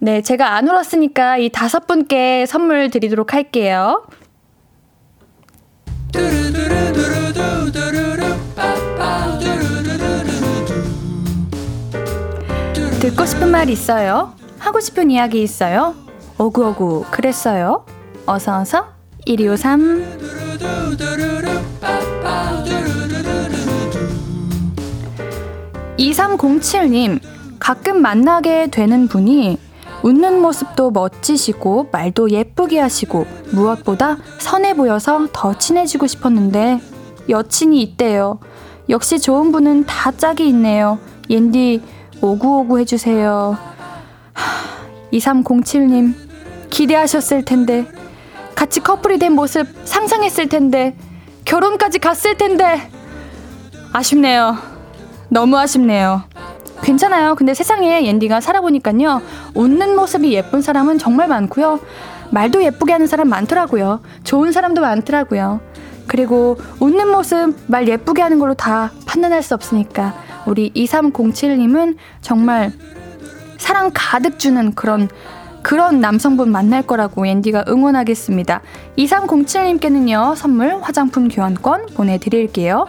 [0.00, 4.02] 네, 제가 안 울었으니까 이 다섯 분께 선물 드리도록 할게요.
[13.20, 14.32] 듣고 싶은 말 있어요?
[14.58, 15.94] 하고 싶은 이야기 있어요?
[16.38, 17.84] 오구오구 그랬어요?
[18.24, 18.86] 어서어서
[19.26, 20.18] 1253
[25.98, 27.20] 2307님
[27.58, 29.58] 가끔 만나게 되는 분이
[30.02, 36.80] 웃는 모습도 멋지시고 말도 예쁘게 하시고 무엇보다 선해 보여서 더 친해지고 싶었는데
[37.28, 38.38] 여친이 있대요.
[38.88, 40.98] 역시 좋은 분은 다 짝이 있네요.
[41.28, 43.56] 옌디 오구오구 해주세요.
[45.12, 46.14] 2307님,
[46.68, 47.86] 기대하셨을 텐데,
[48.54, 50.96] 같이 커플이 된 모습 상상했을 텐데,
[51.44, 52.90] 결혼까지 갔을 텐데,
[53.92, 54.56] 아쉽네요.
[55.30, 56.22] 너무 아쉽네요.
[56.82, 57.34] 괜찮아요.
[57.34, 59.22] 근데 세상에 옌디가 살아보니까요.
[59.54, 61.80] 웃는 모습이 예쁜 사람은 정말 많고요.
[62.30, 64.00] 말도 예쁘게 하는 사람 많더라고요.
[64.24, 65.60] 좋은 사람도 많더라고요.
[66.10, 70.12] 그리고 웃는 모습, 말 예쁘게 하는 걸로 다 판단할 수 없으니까
[70.44, 72.72] 우리 2307님은 정말
[73.58, 75.08] 사랑 가득 주는 그런
[75.62, 78.60] 그런 남성분 만날 거라고 앤디가 응원하겠습니다.
[78.98, 82.86] 2307님께는요, 선물 화장품 교환권 보내드릴게요.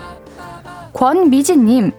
[0.93, 1.91] 권미진님,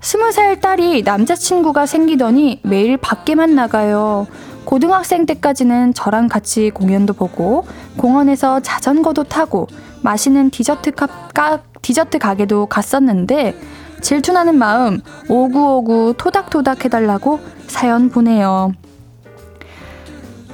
[0.00, 4.26] 20살 딸이 남자친구가 생기더니 매일 밖에만 나가요.
[4.64, 7.64] 고등학생 때까지는 저랑 같이 공연도 보고,
[7.96, 9.68] 공원에서 자전거도 타고,
[10.06, 13.58] 맛있는 디저트 가, 가, 디저트 가게도 갔었는데,
[14.00, 18.72] 질투나는 마음 오구오구 토닥토닥 해달라고 사연 보내요.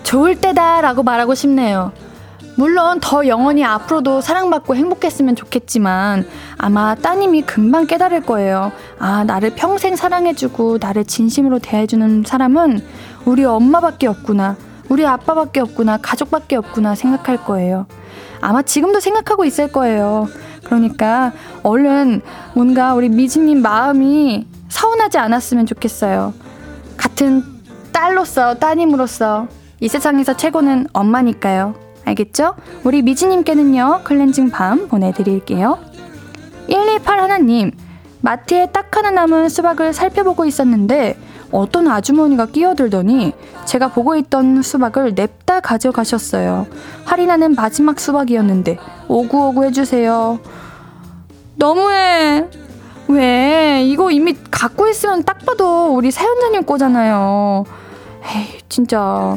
[0.05, 1.93] 좋을 때다 라고 말하고 싶네요.
[2.57, 8.73] 물론 더 영원히 앞으로도 사랑받고 행복했으면 좋겠지만 아마 따님이 금방 깨달을 거예요.
[8.99, 12.83] 아, 나를 평생 사랑해주고 나를 진심으로 대해주는 사람은
[13.27, 14.57] 우리 엄마밖에 없구나.
[14.89, 15.99] 우리 아빠밖에 없구나.
[15.99, 17.87] 가족밖에 없구나 생각할 거예요.
[18.43, 20.29] 아마 지금도 생각하고 있을 거예요.
[20.65, 22.21] 그러니까 얼른
[22.55, 26.35] 뭔가 우리 미진님 마음이 서운하지 않았으면 좋겠어요.
[26.97, 27.43] 같은
[27.93, 29.49] 딸로서, 따님으로서
[29.81, 31.75] 이 세상에서 최고는 엄마니까요.
[32.05, 32.57] 알겠죠?
[32.85, 35.79] 우리 미지님께는요, 클렌징 밤 보내드릴게요.
[36.69, 37.71] 128 하나님,
[38.23, 41.17] 마트에 딱 하나 남은 수박을 살펴보고 있었는데,
[41.53, 43.33] 어떤 아주머니가 끼어들더니
[43.67, 46.67] 제가 보고 있던 수박을 냅다 가져가셨어요.
[47.05, 50.41] 할인하는 마지막 수박이었는데 오구오구 해주세요.
[51.57, 52.49] 너무해.
[53.09, 53.85] 왜?
[53.85, 57.65] 이거 이미 갖고 있으면 딱 봐도 우리 사연자님 거잖아요.
[58.25, 59.37] 에이, 진짜.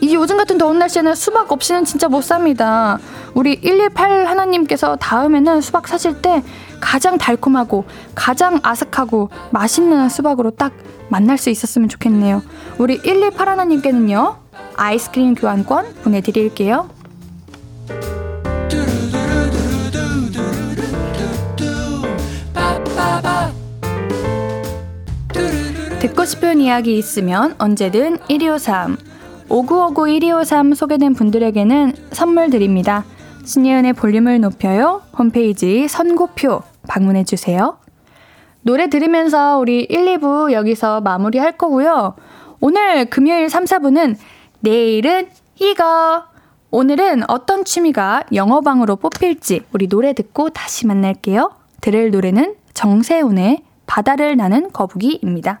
[0.00, 2.98] 이 요즘 같은 더운 날씨에는 수박 없이는 진짜 못 삽니다.
[3.34, 6.42] 우리 118 하나님께서 다음에는 수박 사실 때
[6.80, 10.72] 가장 달콤하고 가장 아삭하고 맛있는 수박으로 딱
[11.10, 12.42] 만날 수 있었으면 좋겠네요.
[12.78, 14.36] 우리 118 하나님께는요.
[14.76, 16.88] 아이스크림 교환권 보내드릴게요.
[26.00, 28.96] 듣고 싶은 이야기 있으면 언제든 1253
[29.50, 33.04] 5959 1253 소개된 분들에게는 선물 드립니다.
[33.44, 35.02] 신예은의 볼륨을 높여요.
[35.18, 37.79] 홈페이지 선고표 방문해 주세요.
[38.62, 42.14] 노래 들으면서 우리 1, 2부 여기서 마무리 할 거고요.
[42.60, 44.16] 오늘 금요일 3, 4부는
[44.60, 46.24] 내일은 이거.
[46.70, 51.52] 오늘은 어떤 취미가 영어방으로 뽑힐지 우리 노래 듣고 다시 만날게요.
[51.80, 55.60] 들을 노래는 정세훈의 바다를 나는 거북이입니다.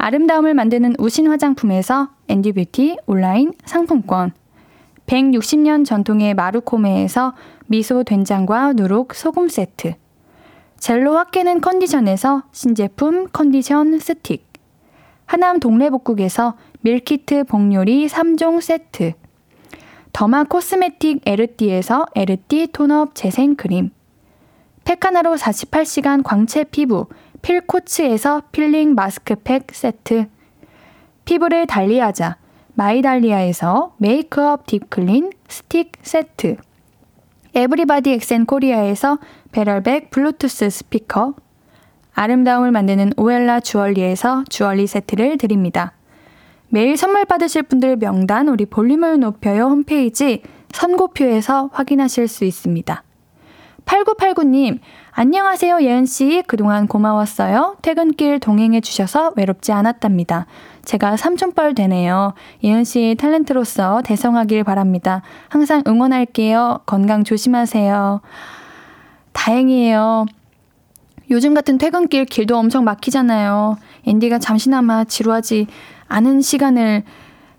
[0.00, 4.32] 아름다움을 만드는 우신 화장품에서 앤디뷰티 온라인 상품권.
[5.04, 7.34] 160년 전통의 마루코메에서
[7.66, 9.94] 미소 된장과 누룩 소금 세트.
[10.78, 14.48] 젤로 확 깨는 컨디션에서 신제품 컨디션 스틱.
[15.26, 19.12] 하남 동래복국에서 밀키트 복요리 3종 세트.
[20.14, 23.90] derma cosmetic 에르띠에서 에르띠 tone-up 재생크림.
[24.84, 27.06] 팩하나로 48시간 광채 피부
[27.42, 30.26] 필코츠에서 필링 마스크팩 세트.
[31.24, 32.36] 피부를 달리하자
[32.74, 36.56] 마이달리아에서 메이크업 deep clean 스틱 세트.
[37.54, 39.18] 에브리바디 엑센 코리아에서
[39.52, 41.34] 배럴백 블루투스 스피커.
[42.14, 45.92] 아름다움을 만드는 오엘라 주얼리에서 주얼리 세트를 드립니다.
[46.68, 53.02] 매일 선물 받으실 분들 명단 우리 볼륨을 높여요 홈페이지 선고표에서 확인하실 수 있습니다.
[53.84, 54.78] 8989님,
[55.12, 56.44] 안녕하세요, 예은씨.
[56.46, 57.76] 그동안 고마웠어요.
[57.82, 60.46] 퇴근길 동행해 주셔서 외롭지 않았답니다.
[60.84, 62.34] 제가 삼촌뻘 되네요.
[62.62, 65.22] 예은씨 탤런트로서 대성하길 바랍니다.
[65.48, 66.80] 항상 응원할게요.
[66.86, 68.20] 건강 조심하세요.
[69.32, 70.26] 다행이에요.
[71.30, 73.78] 요즘 같은 퇴근길 길도 엄청 막히잖아요.
[74.06, 75.66] 앤디가 잠시나마 지루하지
[76.06, 77.02] 않은 시간을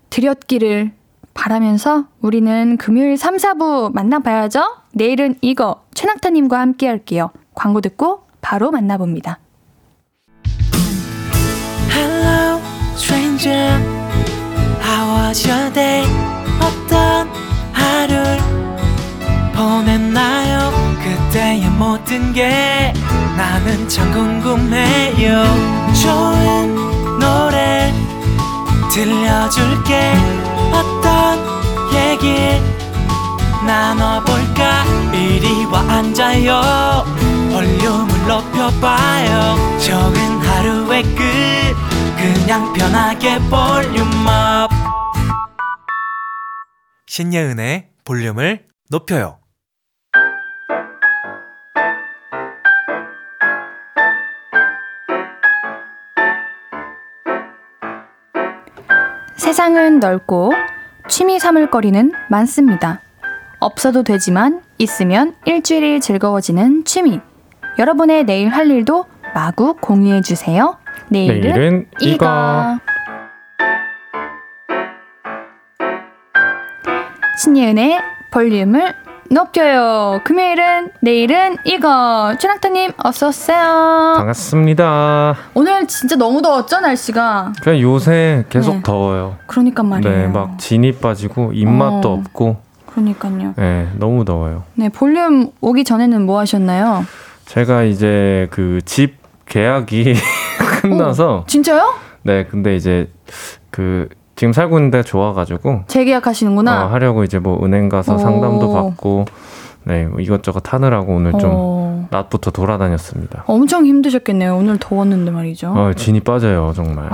[0.08, 0.92] 드렸기를
[1.34, 4.62] 바라면서 우리는 금요일 3, 4부 만나봐야죠.
[4.94, 7.30] 내일은 이거 최낙타님과 함께 할게요.
[7.54, 9.38] 광고 듣고 바로 만나봅니다.
[11.90, 12.60] Hello,
[12.94, 13.78] stranger.
[14.82, 16.04] How was your day?
[16.60, 17.28] 어떤
[17.72, 18.38] 하루를
[19.54, 20.72] 보냈나요?
[21.02, 22.92] 그때의 모든 게
[23.36, 25.44] 나는 참 궁금해요.
[26.02, 26.74] 좋은
[27.18, 27.92] 노래
[28.92, 30.12] 들려줄게.
[30.72, 31.38] 어떤
[31.94, 32.60] 얘기
[33.66, 34.84] 나눠볼까?
[35.12, 37.01] 이리 와 앉아요.
[37.62, 39.78] 볼륨을 높여봐요.
[39.78, 41.22] 적은 하루의 끝.
[42.16, 44.68] 그냥 편하게 볼륨업.
[47.06, 49.38] 신예은의 볼륨을 높여요.
[59.36, 60.52] 세상은 넓고
[61.08, 63.00] 취미 삼을 거리는 많습니다.
[63.60, 67.20] 없어도 되지만 있으면 일주일이 즐거워지는 취미.
[67.78, 70.76] 여러분의 내일 할 일도 마구 공유해 주세요.
[71.08, 72.14] 내일은, 내일은 이거.
[72.14, 72.78] 이거.
[77.38, 77.98] 신예은의
[78.30, 78.94] 볼륨을
[79.30, 80.20] 높여요.
[80.24, 82.34] 금요일은 내일은 이거.
[82.38, 84.14] 최낙타님 어서 오세요.
[84.16, 85.34] 반갑습니다.
[85.54, 87.54] 오늘 진짜 너무 더웠죠 날씨가.
[87.62, 88.82] 그냥 요새 계속 네.
[88.82, 89.36] 더워요.
[89.46, 90.16] 그러니까 말이에요.
[90.16, 92.12] 네, 막 진이 빠지고 입맛도 어.
[92.18, 92.56] 없고,
[92.86, 93.54] 그러니까요.
[93.56, 94.64] 네, 너무 더워요.
[94.74, 97.06] 네 볼륨 오기 전에는 뭐 하셨나요?
[97.46, 99.16] 제가 이제 그 집
[99.46, 100.14] 계약이
[100.82, 101.92] 끝나서, 진짜요?
[102.22, 103.10] 네, 근데 이제
[103.70, 106.86] 그 지금 살고 있는 데 좋아가지고 재계약하시는구나.
[106.86, 108.18] 어, 하려고 이제 뭐 은행 가서 오.
[108.18, 109.24] 상담도 받고,
[109.84, 113.44] 네, 뭐 이것저것 하느라고 오늘 좀 어, 낮부터 돌아다녔습니다.
[113.46, 114.56] 엄청 힘드셨겠네요.
[114.56, 115.72] 오늘 더웠는데 말이죠.
[115.76, 117.08] 어, 진이 빠져요, 정말.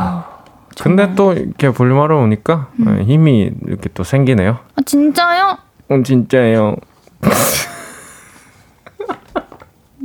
[0.80, 1.14] 근데 정말.
[1.16, 2.84] 또 이렇게 볼륨하러 오니까 음.
[2.98, 4.58] 네, 힘이 이렇게 또 생기네요.
[4.76, 5.58] 아, 진짜요?
[5.88, 6.76] 어, 진짜예요.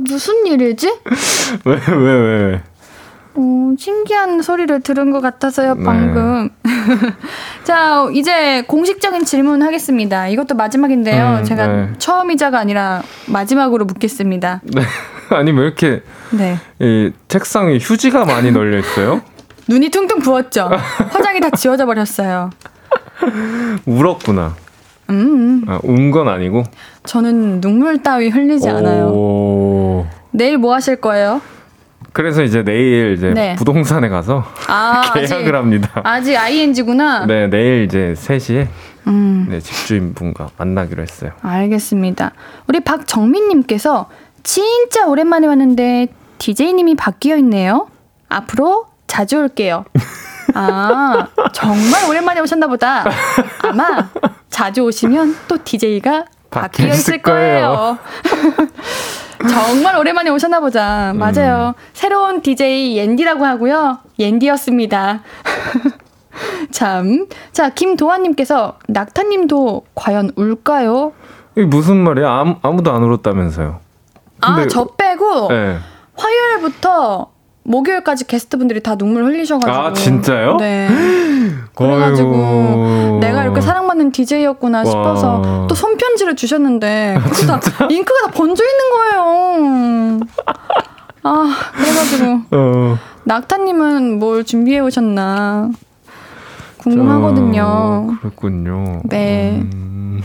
[0.08, 0.88] 무슨 일이지?
[1.64, 2.62] 왜, 왜, 왜?
[3.36, 5.84] 어, 신기한 소리를 들은 것 같아서요, 네.
[5.84, 6.50] 방금.
[7.64, 10.28] 자, 이제 공식적인 질문 하겠습니다.
[10.28, 11.38] 이것도 마지막인데요.
[11.40, 11.92] 음, 제가 네.
[11.98, 14.62] 처음이자가 아니라 마지막으로 묻겠습니다.
[15.30, 16.58] 아니, 왜 이렇게 네.
[16.78, 19.22] 이 책상에 휴지가 많이 널려 있어요?
[19.68, 20.70] 눈이 퉁퉁 부었죠?
[21.10, 22.50] 화장이 다 지워져 버렸어요.
[23.86, 24.54] 울었구나.
[25.10, 26.64] 음, 아, 운건 아니고.
[27.04, 29.08] 저는 눈물 따위 흘리지 않아요.
[30.34, 30.36] 오.
[30.36, 31.40] 내일 뭐 하실 거예요?
[32.12, 33.56] 그래서 이제 내일 이제 네.
[33.56, 36.00] 부동산에 가서 아, 계약을 아직, 합니다.
[36.04, 37.26] 아직 ING구나.
[37.26, 38.68] 네, 내일 이제 3시에
[39.06, 39.46] 음.
[39.50, 41.32] 네, 집주인분과 만나기로 했어요.
[41.42, 42.32] 알겠습니다.
[42.68, 44.08] 우리 박정민 님께서
[44.42, 46.08] 진짜 오랜만에 왔는데
[46.38, 47.88] DJ님이 바뀌어 있네요.
[48.28, 49.84] 앞으로 자주 올게요.
[50.54, 53.04] 아, 정말 오랜만에 오셨나 보다.
[53.62, 54.10] 아마
[54.50, 57.98] 자주 오시면 또 DJ가 바뀌어 있을 거예요.
[59.48, 61.12] 정말 오랜만에 오셨나 보자.
[61.16, 61.74] 맞아요.
[61.92, 63.98] 새로운 DJ 옌디라고 하고요.
[64.18, 65.20] 옌디였습니다.
[66.72, 67.26] 참.
[67.52, 71.12] 자, 김도환님께서 낙타님도 과연 울까요?
[71.56, 72.28] 이게 무슨 말이야?
[72.28, 73.80] 아무, 아무도 안 울었다면서요.
[74.40, 75.78] 아, 저 빼고 네.
[76.16, 77.30] 화요일부터
[77.64, 79.76] 목요일까지 게스트분들이 다 눈물 흘리셔가지고.
[79.76, 80.56] 아, 진짜요?
[80.58, 80.88] 네.
[81.74, 83.18] 그래가지고 어이구.
[83.20, 85.66] 내가 이렇게 사랑받는 DJ였구나 싶어서 와.
[85.68, 87.60] 또 손편지를 주셨는데 그게 다
[87.90, 90.20] 잉크가 다 번져 있는 거예요.
[91.22, 92.98] 아, 그래가지고 어.
[93.24, 95.70] 낙타님은 뭘 준비해 오셨나
[96.78, 97.62] 궁금하거든요.
[97.66, 99.00] 어, 그랬군요.
[99.04, 99.58] 네.
[99.62, 100.22] 음,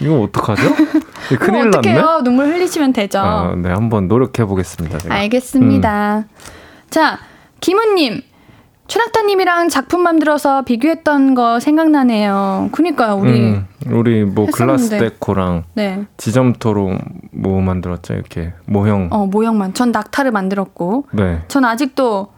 [0.00, 0.62] 이거 어떡하죠?
[1.40, 1.98] 큰일 났네.
[1.98, 2.20] 어떡해요?
[2.22, 3.18] 눈물 흘리시면 되죠.
[3.18, 4.98] 아, 네, 한번 노력해 보겠습니다.
[5.12, 6.24] 알겠습니다.
[6.90, 7.18] 자,
[7.60, 8.22] 김은님.
[8.88, 12.68] 최낙타님이랑 작품 만들어서 비교했던 거 생각나네요.
[12.70, 13.32] 그니까요, 우리.
[13.32, 14.90] 음, 우리 뭐 글라스.
[14.90, 16.06] 데코랑 네.
[16.18, 16.96] 지점토로
[17.32, 18.14] 뭐 만들었죠?
[18.14, 19.08] 이렇게 모형.
[19.10, 19.74] 어, 모형만.
[19.74, 21.06] 전 낙타를 만들었고.
[21.10, 21.42] 네.
[21.48, 22.28] 전 아직도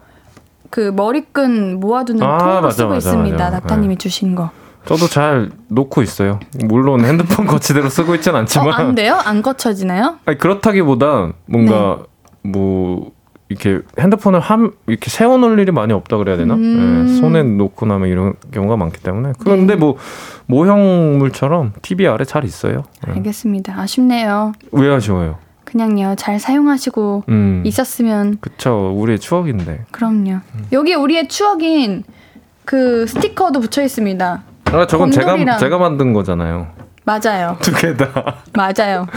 [0.71, 3.37] 그 머리끈 모아두는 아, 통으로 맞아, 쓰고 맞아, 있습니다.
[3.37, 3.49] 맞아.
[3.51, 3.97] 낙타님이 네.
[3.99, 4.49] 주신 거.
[4.85, 6.39] 저도 잘 놓고 있어요.
[6.65, 8.73] 물론 핸드폰 거치대로 쓰고 있진 어, 않지만.
[8.73, 9.19] 안 돼요?
[9.23, 10.17] 안 거쳐지나요?
[10.25, 11.99] 아니, 그렇다기보다 뭔가
[12.41, 13.11] 뭐
[13.49, 16.53] 이렇게 핸드폰을 함 이렇게 세워놓을 일이 많이 없다 그래야 되나?
[16.53, 17.05] 음.
[17.07, 19.33] 네, 손에 놓고 나면 이런 경우가 많기 때문에.
[19.39, 19.97] 그런데 뭐
[20.45, 22.83] 모형물처럼 TV 아래 잘 있어요.
[23.07, 23.13] 네.
[23.13, 23.73] 알겠습니다.
[23.79, 24.53] 아쉽네요.
[24.71, 25.37] 왜 아쉬워요?
[25.65, 26.15] 그냥요.
[26.17, 27.61] 잘 사용하시고 음.
[27.65, 28.93] 있었으면 그쵸.
[28.95, 29.85] 우리의 추억인데.
[29.91, 30.39] 그럼요.
[30.71, 32.03] 여기 우리의 추억인
[32.65, 34.43] 그 스티커도 붙여 있습니다.
[34.65, 36.67] 아, 저건 제가 제가 만든 거잖아요.
[37.03, 37.57] 맞아요.
[37.61, 38.35] 두 개 다.
[38.53, 39.07] 맞아요.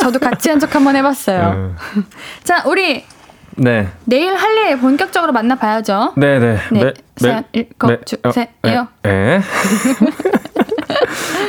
[0.00, 1.74] 저도 같이 한 척 한번 해봤어요.
[2.44, 3.04] 자, 우리
[3.56, 3.88] 네.
[4.04, 6.14] 내일 할일 본격적으로 만나봐야죠.
[6.16, 6.58] 네, 네.
[6.72, 8.48] 네, 사연 읽어주세요.
[8.62, 8.78] 네.
[9.02, 9.40] 네.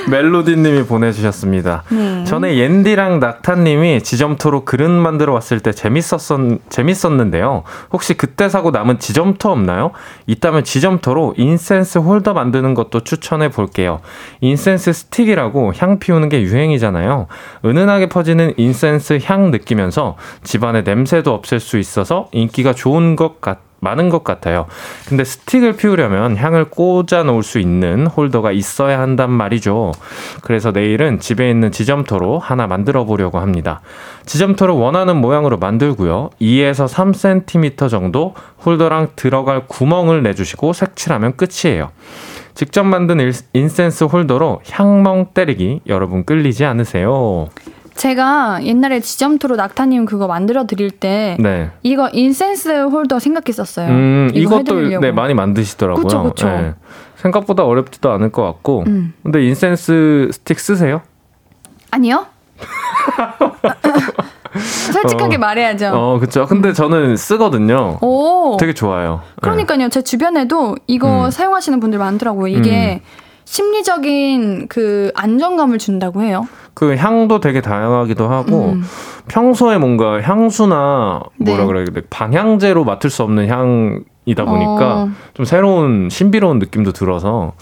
[0.10, 1.84] 멜로디님이 보내주셨습니다.
[1.90, 2.24] 네.
[2.26, 7.64] 전에 옌디랑 낙타님이 지점토로 그릇 만들어 왔을 때 재밌었었, 재밌었는데요.
[7.92, 9.92] 혹시 그때 사고 남은 지점토 없나요?
[10.28, 14.02] 있다면 지점토로 incense holder 만드는 것도 추천해 볼게요.
[14.42, 17.28] incense stick이라고 향 피우는 게 유행이잖아요.
[17.66, 24.10] 은은하게 퍼지는 incense 향 느끼면서 집안에 냄새도 없앨 수 있어서 인기가 좋은 것 같, 많은
[24.10, 24.66] 것 같아요.
[25.08, 29.94] 근데 스틱을 피우려면 향을 꽂아 놓을 수 있는 holder가 있어야 한단 말이죠.
[30.42, 33.82] 그래서 내일은 집에 있는 지점토로 하나 만들어 보려고 합니다.
[34.26, 36.32] 지점토를 원하는 모양으로 만들고요.
[36.42, 38.34] 2에서 3cm 정도
[38.66, 41.92] holder랑 들어갈 구멍을 내주시고 색칠하면 끝이에요.
[42.56, 47.50] 직접 만든 일- incense holder로 향멍 때리기 여러분 끌리지 않으세요?
[47.96, 51.72] 제가 옛날에 지점토로 낙타님 그거 만들어 드릴 때 네.
[51.82, 53.88] 이거 incense holder 생각했었어요.
[53.90, 55.00] 음, 이거 이것도.
[55.00, 56.04] 네, 많이 만드시더라고요.
[56.04, 56.48] 그쵸, 그쵸.
[56.48, 56.74] 네.
[57.16, 58.84] 생각보다 어렵지도 않을 것 같고.
[58.88, 59.14] 음.
[59.24, 61.02] 근데 인센스 스틱 쓰세요?
[61.92, 62.26] 아니요?
[64.94, 65.40] 솔직하게 어.
[65.40, 65.92] 말해야죠.
[65.94, 66.46] 어, 그쵸.
[66.46, 67.98] 근데 저는 쓰거든요.
[68.02, 68.58] 오.
[68.60, 69.22] 되게 좋아요.
[69.24, 69.42] 네.
[69.42, 69.90] 그러니까요.
[69.90, 71.32] 제 주변에도 이거 음.
[71.32, 72.48] 사용하시는 분들 많더라고요.
[72.48, 73.02] 이게
[73.46, 76.48] 심리적인 그 안정감을 준다고 해요.
[76.74, 78.84] 그 향도 되게 다양하기도 하고 음.
[79.28, 81.66] 평소에 뭔가 향수나 뭐라 네.
[81.68, 85.10] 그래야 돼 방향제로 맡을 수 없는 향이다 보니까 어.
[85.34, 87.54] 좀 새로운 신비로운 느낌도 들어서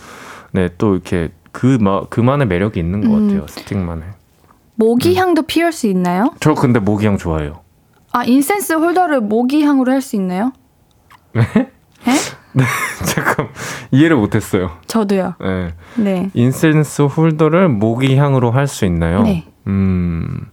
[0.51, 3.27] 네 또 이렇게 그 마, 그만의 매력이 있는 것 음.
[3.27, 4.03] 같아요 스틱만의.
[4.75, 6.33] 모기 향도 피울 수 있나요?
[6.39, 7.59] 저 근데 모기향 좋아해요.
[8.11, 10.51] 아, incense holder를 모기 향으로 할 수 있나요?
[11.33, 11.43] 네?
[13.05, 13.49] 잠깐
[13.91, 14.71] 이해를 못했어요.
[14.87, 15.35] 저도요.
[15.41, 15.73] 네.
[15.95, 16.29] 네.
[16.33, 19.23] incense holder를 모기향으로 할 수 있나요?
[19.23, 19.45] 네.
[19.67, 20.49] 음,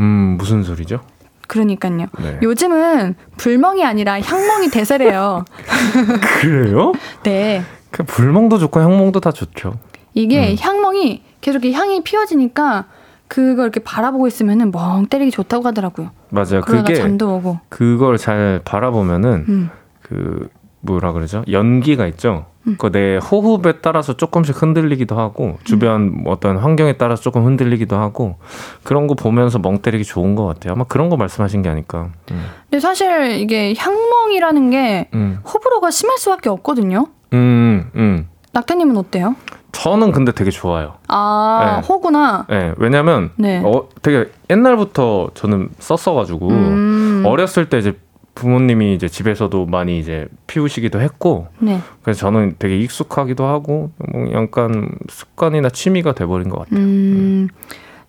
[0.00, 1.00] 음 무슨 소리죠?
[1.48, 2.06] 그러니까요.
[2.18, 2.38] 네.
[2.42, 5.44] 요즘은 불멍이 아니라 향멍이 대세래요.
[6.40, 6.92] 그래요?
[7.22, 7.62] 네.
[7.90, 9.78] 그 불멍도 좋고 향멍도 다 좋죠.
[10.14, 10.56] 이게 음.
[10.58, 12.86] 향멍이 계속 이렇게 향이 피어지니까
[13.28, 16.10] 그걸 이렇게 바라보고 있으면은 멍 때리기 좋다고 하더라고요.
[16.30, 16.60] 맞아요.
[16.62, 17.60] 그게 잠도 오고.
[17.68, 19.70] 그걸 잘 바라보면은 음.
[20.02, 20.48] 그
[20.86, 21.44] 뭐라 그러죠?
[21.50, 22.46] 연기가 있죠.
[22.66, 22.76] 음.
[22.78, 28.36] 그내 호흡에 따라서 조금씩 흔들리기도 하고 주변 어떤 환경에 따라서 조금 흔들리기도 하고
[28.82, 30.72] 그런 거 보면서 멍 때리기 좋은 것 같아요.
[30.72, 32.08] 아마 그런 거 말씀하신 게 아닐까.
[32.30, 32.46] 음.
[32.70, 35.40] 근데 사실 이게 향멍이라는 게 음.
[35.46, 37.08] 호불호가 심할 수밖에 없거든요.
[37.32, 38.28] 음, 음.
[38.52, 39.36] 낙타님은 어때요?
[39.72, 40.94] 저는 근데 되게 좋아요.
[41.08, 41.86] 아, 네.
[41.86, 42.46] 호구나.
[42.48, 43.62] 네, 왜냐면 네.
[43.62, 47.22] 어, 되게 옛날부터 저는 썼어가지고 음.
[47.26, 47.94] 어렸을 때 이제
[48.36, 51.80] 부모님이 이제 집에서도 많이 이제 피우시기도 했고 네.
[52.02, 56.78] 그래서 저는 되게 익숙하기도 하고 뭐 약간 습관이나 취미가 돼버린 것 같아요.
[56.78, 57.48] 음.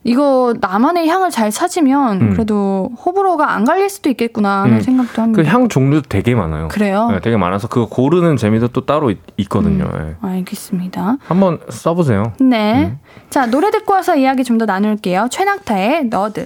[0.03, 2.29] 이거 나만의 향을 잘 찾으면 음.
[2.31, 4.81] 그래도 호불호가 안 갈릴 수도 있겠구나 하는 음.
[4.81, 5.41] 생각도 합니다.
[5.41, 6.67] 그 향 종류도 되게 많아요.
[6.69, 7.09] 그래요?
[7.11, 10.15] 네, 되게 많아서 그거 고르는 재미도 또 따로 있, 거든요 음.
[10.21, 11.17] 알겠습니다.
[11.25, 12.33] 한번 써보세요.
[12.39, 12.85] 네.
[12.85, 12.99] 음.
[13.29, 15.27] 자, 노래 듣고 와서 이야기 좀 더 나눌게요.
[15.29, 16.45] 최낙타의 너드.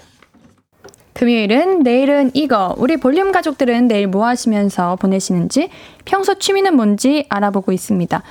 [1.13, 2.73] 금요일은 내일은 이거.
[2.77, 5.69] 우리 볼륨 가족들은 내일 뭐 하시면서 보내시는지
[6.05, 8.21] 평소 취미는 뭔지 알아보고 있습니다.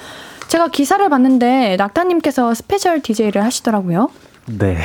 [0.48, 4.10] 제가 기사를 봤는데 낙타님께서 special DJ를 하시더라고요.
[4.46, 4.78] 네,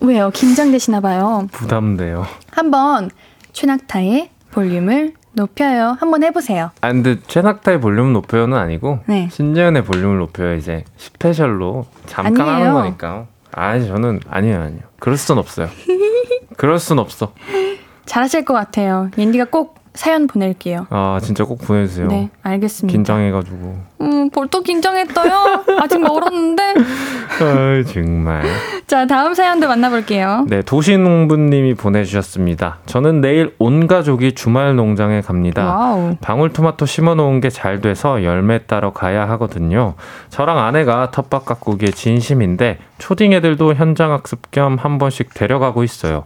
[0.00, 0.30] 왜요?
[0.30, 1.48] 긴장되시나 봐요.
[1.50, 2.24] 부담돼요.
[2.52, 3.10] 한번
[3.52, 5.96] 최낙타의 볼륨을 높여요.
[5.98, 6.70] 한번 해보세요.
[6.80, 9.28] 아 근데 최낙타의 볼륨 높여요는 아니고 네.
[9.32, 12.68] 신예은의 볼륨을 높여요 이제 special로 잠깐 아니에요.
[12.68, 13.26] 하는 거니까.
[13.52, 14.80] 아니 저는 아니에요 아니에요.
[14.98, 15.68] 그럴 순 없어요.
[16.56, 17.32] 그럴 순 없어.
[18.06, 19.10] 잘하실 것 같아요.
[19.18, 20.86] 옌디가 꼭 사연 보낼게요.
[20.90, 22.06] 아 진짜 꼭 보내주세요.
[22.08, 22.92] 네, 알겠습니다.
[22.96, 23.76] 긴장해가지고.
[24.02, 25.64] 음, 벌써 긴장했어요.
[25.80, 26.62] 아직 멀었는데.
[27.40, 28.42] 아 정말.
[28.86, 30.46] 자, 다음 사연도 만나볼게요.
[30.48, 32.78] 네, 도시농부님이 보내주셨습니다.
[32.86, 35.64] 저는 내일 온 가족이 주말 농장에 갑니다.
[35.74, 36.16] 와우.
[36.20, 39.94] 방울토마토 심어놓은 게 잘 돼서 열매 따러 가야 하거든요.
[40.28, 46.24] 저랑 아내가 텃밭 가꾸기에 진심인데 초딩 애들도 현장 학습 겸 한 번씩 데려가고 있어요.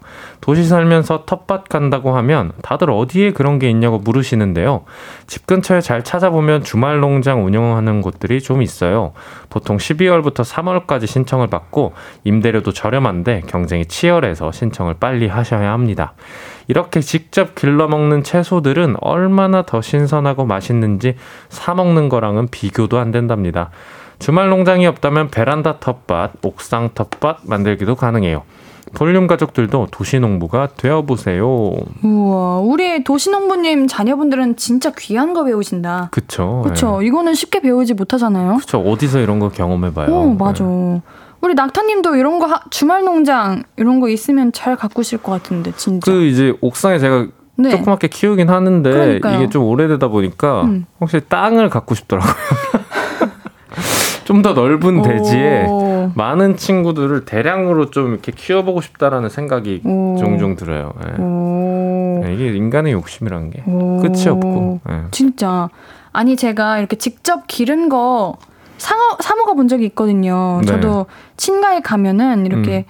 [0.51, 4.83] 도시 살면서 텃밭 간다고 하면 다들 어디에 그런 게 있냐고 물으시는데요.
[5.29, 9.13] 집 근처에 잘 찾아보면 주말 농장 운영하는 곳들이 좀 있어요.
[9.49, 11.93] 보통 12월부터 3월까지 신청을 받고
[12.25, 16.15] 임대료도 저렴한데 경쟁이 치열해서 신청을 빨리 하셔야 합니다.
[16.67, 21.15] 이렇게 직접 길러 먹는 채소들은 얼마나 더 신선하고 맛있는지
[21.49, 23.71] 사 먹는 거랑은 비교도 안 된답니다.
[24.19, 28.43] 주말 농장이 없다면 베란다 텃밭, 옥상 텃밭 만들기도 가능해요.
[28.95, 31.47] 볼륨 가족들도 도시농부가 되어보세요.
[32.03, 36.09] 우와, 우리 도시농부님 자녀분들은 진짜 귀한 거 배우신다.
[36.11, 36.63] 그쵸.
[36.67, 36.99] 그쵸.
[37.03, 37.07] 예.
[37.07, 38.57] 이거는 쉽게 배우지 못하잖아요.
[38.59, 38.79] 그쵸.
[38.81, 40.11] 어디서 이런 거 경험해봐요.
[40.13, 40.65] 오, 맞아.
[40.65, 41.01] 예.
[41.41, 46.11] 우리 낙타님도 이런 거 하- 주말 농장 이런 거 있으면 잘 가꾸실 것 같은데 진짜.
[46.11, 47.71] 그 이제 옥상에 제가 네.
[47.71, 49.37] 조그맣게 키우긴 하는데 그러니까요.
[49.39, 50.85] 이게 좀 오래되다 보니까 음.
[51.01, 52.33] 혹시 땅을 갖고 싶더라고요.
[54.25, 55.90] 좀 더 넓은 대지에 오.
[56.15, 60.17] 많은 친구들을 대량으로 좀 이렇게 키워보고 싶다라는 생각이 오.
[60.19, 60.93] 종종 들어요.
[61.07, 61.23] 예.
[61.23, 62.23] 오.
[62.25, 63.99] 예, 이게 인간의 욕심이란 게 오.
[64.01, 64.81] 끝이 없고.
[64.91, 65.03] 예.
[65.11, 65.69] 진짜.
[66.13, 68.37] 아니 제가 이렇게 직접 기른 거
[68.79, 70.61] 상어, 사 먹어 본 적이 있거든요.
[70.63, 70.67] 네.
[70.67, 72.87] 저도 친가에 가면은 이렇게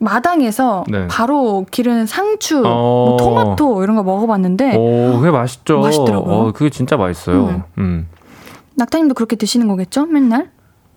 [0.00, 1.06] 마당에서 네.
[1.08, 3.06] 바로 기르는 상추, 어.
[3.06, 5.80] 뭐 토마토 이런 거 먹어봤는데 오, 그게 맛있죠.
[5.80, 6.34] 맛있더라고요.
[6.34, 7.46] 어, 그게 진짜 맛있어요.
[7.46, 7.62] 음.
[7.78, 8.08] 음.
[8.74, 10.06] 낙타님도 그렇게 드시는 거겠죠?
[10.06, 10.50] 맨날?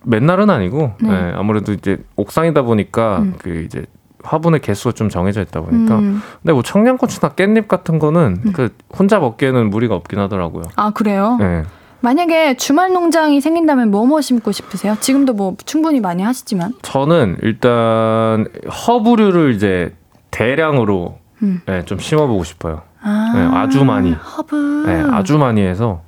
[0.06, 1.10] 맨날은 아니고, 네.
[1.10, 3.34] 예, 아무래도 이제 옥상이다 보니까 음.
[3.38, 3.84] 그 이제
[4.22, 5.98] 화분의 개수가 좀 정해져 있다 보니까.
[5.98, 6.22] 음.
[6.42, 10.64] 근데 뭐 청양고추나 깻잎 같은 거는 그 혼자 먹기에는 무리가 없긴 하더라고요.
[10.76, 11.38] 아 그래요?
[11.40, 11.64] 예.
[12.00, 14.96] 만약에 주말 농장이 생긴다면 뭐뭐 심고 싶으세요?
[15.00, 16.74] 지금도 뭐 충분히 많이 하시지만.
[16.82, 18.46] 저는 일단
[18.86, 19.94] 허브류를 이제
[20.30, 21.60] 대량으로 음.
[21.68, 22.82] 예, 좀 심어보고 싶어요.
[23.02, 24.12] 아, 네, 아주 많이.
[24.12, 24.84] 허브.
[24.88, 26.02] 예, 아주 많이 해서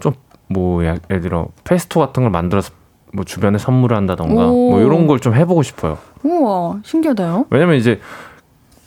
[0.00, 0.14] 좀
[0.48, 2.72] 뭐 예를 들어 페스토 같은 걸 만들어서
[3.14, 4.70] 뭐 주변에 선물을 한다던가 오.
[4.70, 5.98] 뭐 이런 걸 좀 해보고 싶어요.
[6.24, 7.46] 우와 신기하다요.
[7.50, 8.00] 왜냐면 이제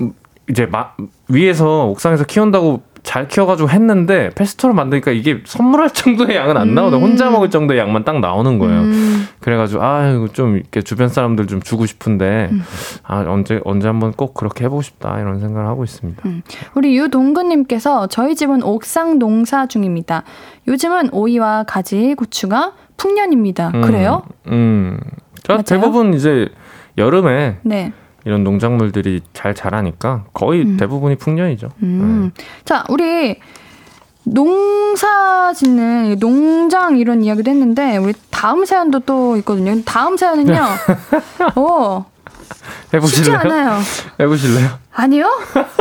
[0.01, 0.13] 음,
[0.49, 0.91] 이제 마,
[1.29, 7.03] 위에서 옥상에서 키운다고 잘 키워가지고 했는데 페스토를 만드니까 이게 선물할 정도의 양은 안 나오다 음.
[7.03, 8.81] 혼자 먹을 정도의 양만 딱 나오는 거예요.
[8.81, 12.61] 음, 그래가지고 아 이거 좀 이렇게 주변 사람들 좀 주고 싶은데 음.
[13.03, 16.21] 아 언제 언제 한번 꼭 그렇게 해보고 싶다 이런 생각을 하고 있습니다.
[16.75, 20.23] 우리 유동근님께서 저희 집은 옥상 농사 중입니다.
[20.67, 23.71] 요즘은 오이와 가지, 고추가 풍년입니다.
[23.73, 24.23] 음, 그래요?
[24.47, 24.99] 음,
[25.43, 25.63] 저 맞아요?
[25.63, 26.49] 대부분 이제
[26.97, 27.93] 여름에 네.
[28.27, 30.75] 이런 농작물들이 잘 자라니까 거의 음.
[30.75, 31.69] 대부분이 풍년이죠.
[31.83, 32.31] 음.
[32.65, 33.39] 자, 우리
[34.25, 39.81] 농사 짓는 농장 이런 이야기도 했는데 우리 다음 사연도 또 있거든요.
[39.85, 40.59] 다음 사연은요.
[41.55, 42.05] 어,
[42.91, 42.99] 네.
[42.99, 43.37] 쉽지 해보실래요?
[43.39, 43.79] 않아요.
[44.19, 44.69] 해보실래요?
[44.91, 45.29] 아니요?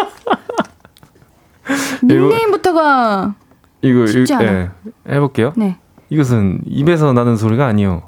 [2.04, 3.34] 닉네임부터가
[3.82, 4.44] 이거 쉽지 이- 않아.
[4.44, 4.70] 예,
[5.08, 5.52] 해볼게요.
[5.56, 5.78] 네.
[6.10, 8.02] 이것은 입에서 나는 소리가 아니요.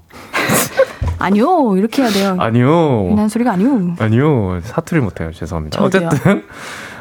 [1.18, 1.76] 아니요.
[1.76, 2.36] 이렇게 해야 돼요.
[2.38, 3.12] 아니요.
[3.16, 3.94] 난 소리가 아니요.
[3.98, 4.60] 아니요.
[4.62, 5.32] 사투리 못해요.
[5.32, 5.78] 죄송합니다.
[5.78, 6.06] 저도요.
[6.08, 6.44] 어쨌든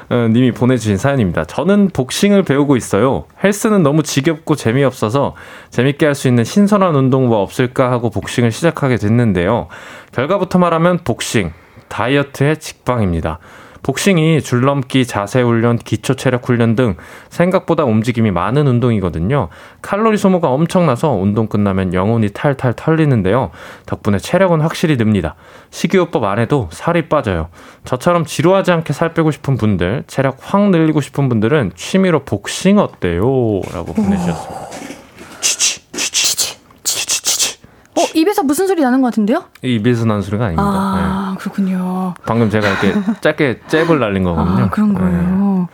[0.10, 1.44] 어, 님이 보내주신 사연입니다.
[1.46, 3.26] 저는 복싱을 배우고 있어요.
[3.44, 5.36] 헬스는 너무 지겹고 재미없어서
[5.70, 9.68] 재밌게 할 수 있는 신선한 운동 뭐 없을까 하고 복싱을 시작하게 됐는데요.
[10.14, 11.52] 결과부터 말하면 복싱,
[11.90, 13.40] 다이어트의 직방입니다.
[13.88, 16.98] 복싱이 줄넘기, 자세 훈련, 기초 체력 훈련 등
[17.30, 19.48] 생각보다 움직임이 많은 운동이거든요.
[19.82, 23.52] 칼로리 소모가 엄청나서 운동 끝나면 영혼이 탈탈 털리는데요.
[23.86, 25.36] 덕분에 체력은 확실히 늡니다.
[25.70, 27.48] 식이요법 안 해도 살이 빠져요.
[27.86, 33.22] 저처럼 지루하지 않게 살 빼고 싶은 분들, 체력 확 늘리고 싶은 분들은 취미로 복싱 어때요?
[33.72, 34.68] 라고 보내주셨습니다.
[35.40, 37.60] 치치, 치치, 치치, 치치.
[37.98, 39.44] 어, 입에서 무슨 소리 나는 것 같은데요?
[39.64, 40.64] 이 입에서 나는 소리가 아닙니다.
[40.64, 41.02] 네.
[41.04, 42.14] 아, 그렇군요.
[42.26, 44.66] 방금 제가 이렇게 짧게 잽을 날린 거거든요.
[44.66, 45.00] 아, 그런 네.
[45.00, 45.68] 거예요.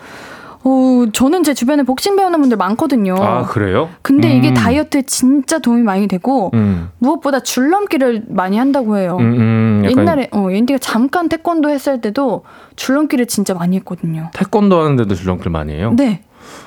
[0.65, 3.15] 어, 저는 제 주변에 복싱 배우는 분들 많거든요.
[3.19, 3.89] 아, 그래요?
[4.01, 4.53] 근데 이게 음.
[4.53, 6.89] 다이어트에 진짜 도움이 많이 되고 음.
[6.99, 9.17] 무엇보다 줄넘기를 많이 한다고 해요.
[9.19, 12.45] 음, 음, 옛날에 어 옌디가 잠깐 태권도 했을 때도
[12.77, 14.29] 줄넘기를 진짜 많이 했거든요.
[14.33, 15.93] 태권도 하는데도 줄넘기를 많이 해요.
[15.97, 16.23] 네.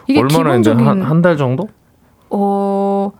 [0.06, 1.68] 이게 얼마나 기본적인 한한 달 정도?
[2.28, 3.12] 어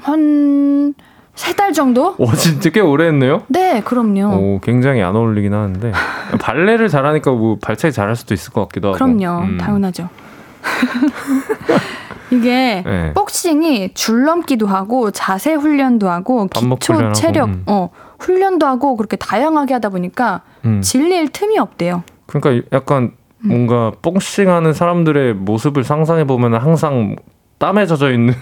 [0.00, 0.94] 한
[1.34, 2.14] 세 달 정도?
[2.18, 3.42] 오 진짜 꽤 오래 했네요.
[3.48, 4.36] 네, 그럼요.
[4.36, 5.92] 오 굉장히 안 어울리긴 하는데
[6.40, 8.98] 발레를 잘하니까 뭐 발차기 잘할 수도 있을 것 같기도 하고.
[8.98, 9.42] 그럼요.
[9.44, 9.58] 음.
[9.58, 10.08] 당연하죠.
[12.30, 13.12] 이게 네.
[13.14, 17.62] 복싱이 줄넘기도 하고 자세 훈련도 하고 기초 훈련하고, 체력 음.
[17.66, 20.80] 어 훈련도 하고 그렇게 다양하게 하다 보니까 음.
[20.80, 22.04] 질릴 틈이 없대요.
[22.26, 23.12] 그러니까 약간
[23.44, 23.48] 음.
[23.48, 27.16] 뭔가 복싱하는 사람들의 모습을 상상해 보면 항상
[27.62, 28.34] 땀에 젖어 있는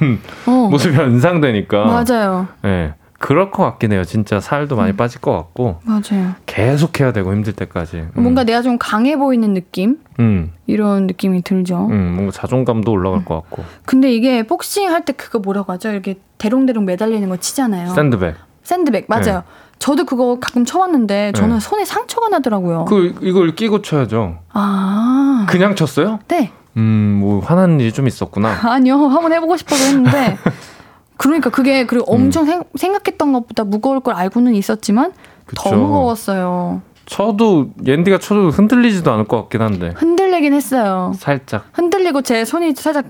[0.47, 0.51] 어.
[0.73, 1.85] 모습이 연상되니까.
[1.85, 2.49] 맞아요.
[2.65, 2.95] 예.
[3.19, 4.03] 그럴 것 같긴 해요.
[4.03, 4.97] 진짜 살도 많이 음.
[4.97, 6.33] 빠질 것 같고 맞아요.
[6.47, 7.99] 계속 해야 되고 힘들 때까지.
[7.99, 8.11] 음.
[8.15, 9.99] 뭔가 내가 좀 강해 보이는 느낌?
[10.21, 11.89] 음, 이런 느낌이 들죠.
[11.91, 13.63] 음, 뭔가 자존감도 올라갈 것 같고.
[13.85, 15.91] 근데 이게 복싱 할 때 그거 뭐라고 하죠?
[15.91, 17.91] 이렇게 대롱대롱 매달리는 거 치잖아요.
[17.91, 18.37] 샌드백.
[18.63, 19.43] 샌드백 맞아요.
[19.79, 21.61] 저도 그거 가끔 쳐봤는데 저는 네.
[21.61, 22.87] 손에 상처가 나더라고요.
[22.87, 24.39] 그 이걸 끼고 쳐야죠.
[24.55, 26.21] 아, 그냥 쳤어요?
[26.29, 26.53] 네.
[26.77, 28.59] 음, 뭐 화난 일이 좀 있었구나.
[28.71, 30.37] 아니요, 한번 해보고 싶어서 했는데.
[31.17, 32.25] 그러니까 그게 그리고 음.
[32.25, 35.13] 엄청 생, 생각했던 것보다 무거울 걸 알고는 있었지만
[35.55, 35.77] 더 그쵸.
[35.77, 36.81] 무거웠어요.
[37.05, 41.13] 쳐도 옌디가 쳐도 흔들리지도 않을 것 같긴 한데 흔들리긴 했어요.
[41.17, 41.67] 살짝.
[41.73, 43.07] 흔들리고 제 손이 살짝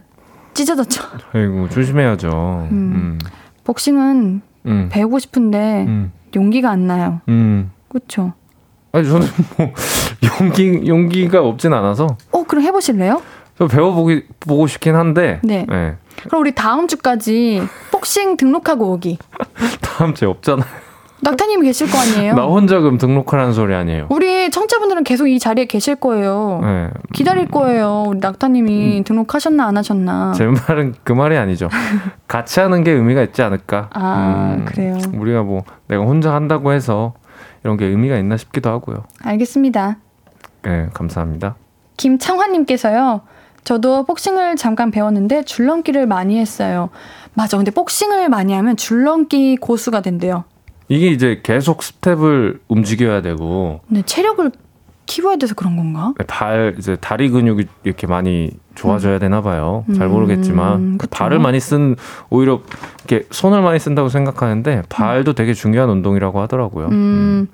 [0.54, 1.04] 찢어졌죠.
[1.32, 2.68] 아이고 조심해야죠.
[2.72, 3.18] 음,
[3.64, 7.20] 복싱은 음, 배우고 싶은데 음, 용기가 안 나요.
[7.28, 7.70] 음.
[7.88, 8.32] 그렇죠?
[8.92, 9.72] 아니 저는 뭐
[10.40, 13.22] 용기 용기가 없진 않아서 어, 그럼 해보실래요?
[13.60, 15.38] 저 배워보기 보고 싶긴 한데.
[15.42, 15.66] 네.
[15.68, 15.96] 네.
[16.26, 17.60] 그럼 우리 다음 주까지
[17.92, 19.18] 복싱 등록하고 오기.
[19.82, 20.64] 다음 주에 없잖아.
[21.20, 22.34] 낙타님이 계실 거 아니에요?
[22.34, 24.06] 나 혼자 그럼 등록하라는 소리 아니에요.
[24.08, 26.60] 우리 청자분들은 계속 이 자리에 계실 거예요.
[26.62, 26.88] 네.
[27.12, 28.04] 기다릴 거예요.
[28.06, 29.04] 우리 낙타님이 음.
[29.04, 30.32] 등록하셨나 안 하셨나.
[30.34, 31.68] 제 말은 그 말이 아니죠.
[32.26, 33.90] 같이 하는 게 의미가 있지 않을까.
[33.94, 34.96] 음, 아, 그래요.
[35.12, 37.12] 우리가 뭐 내가 혼자 한다고 해서
[37.62, 39.04] 이런 게 의미가 있나 싶기도 하고요.
[39.22, 39.98] 알겠습니다.
[40.62, 41.56] 네, 감사합니다.
[41.98, 43.20] 김창환님께서요.
[43.64, 46.90] 저도 복싱을 잠깐 배웠는데 줄넘기를 많이 했어요.
[47.34, 47.56] 맞아.
[47.56, 50.44] 근데 복싱을 많이 하면 줄넘기 고수가 된대요.
[50.88, 54.50] 이게 이제 계속 스텝을 움직여야 되고 근데 체력을
[55.06, 56.14] 키워야 돼서 그런 건가?
[56.26, 59.84] 발 이제 다리 근육이 이렇게 많이 좋아져야 되나 봐요.
[59.96, 61.10] 잘 음, 모르겠지만 그쵸.
[61.10, 61.96] 발을 많이 쓴
[62.28, 62.60] 오히려
[63.08, 66.88] 이렇게 손을 많이 쓴다고 생각하는데 발도 되게 중요한 운동이라고 하더라고요.
[66.88, 67.48] 음,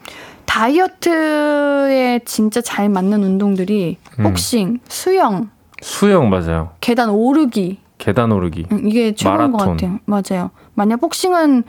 [0.45, 4.23] 다이어트에 진짜 잘 맞는 운동들이 음.
[4.23, 5.51] 복싱, 수영,
[5.91, 6.71] 수영 맞아요.
[6.81, 8.67] 계단 오르기 계단 오르기.
[8.73, 9.77] 음, 이게 최고인 것 마라톤.
[9.77, 9.99] 같아요.
[10.05, 10.51] 맞아요.
[10.75, 11.63] 만약 복싱은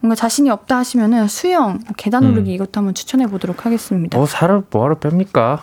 [0.00, 2.32] 뭔가 자신이 없다 하시면은 수영, 계단 음.
[2.32, 4.16] 오르기 이것도 한번 추천해 보도록 하겠습니다.
[4.16, 5.60] 뭐 살을 뭐하러 뺍니까?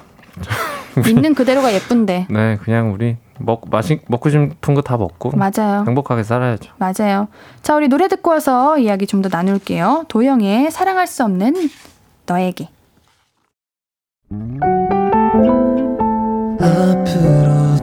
[1.08, 2.28] 있는 그대로가 예쁜데.
[2.30, 5.84] 네, 그냥 우리 먹 마시 먹고 싶은 거 다 먹고 맞아요.
[5.88, 6.74] 행복하게 살아야죠.
[6.78, 7.28] 맞아요.
[7.64, 10.06] 자, 우리 노래 듣고 와서 이야기 좀 더 나눌게요.
[10.10, 11.56] 도영의 사랑할 수 없는
[12.28, 12.70] 너에게.
[16.60, 17.65] 앞으로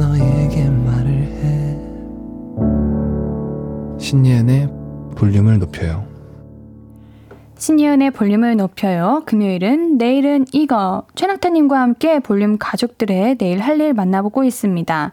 [0.00, 1.76] 너에게 말을 해
[3.98, 4.68] 신예은의
[5.16, 6.06] 볼륨을 높여요.
[7.58, 9.22] 신예은의 볼륨을 높여요.
[9.26, 11.04] 금요일은 내일은 이거.
[11.14, 15.12] 최낙타님과 함께 볼륨 가족들의 내일 할 일 만나보고 있습니다.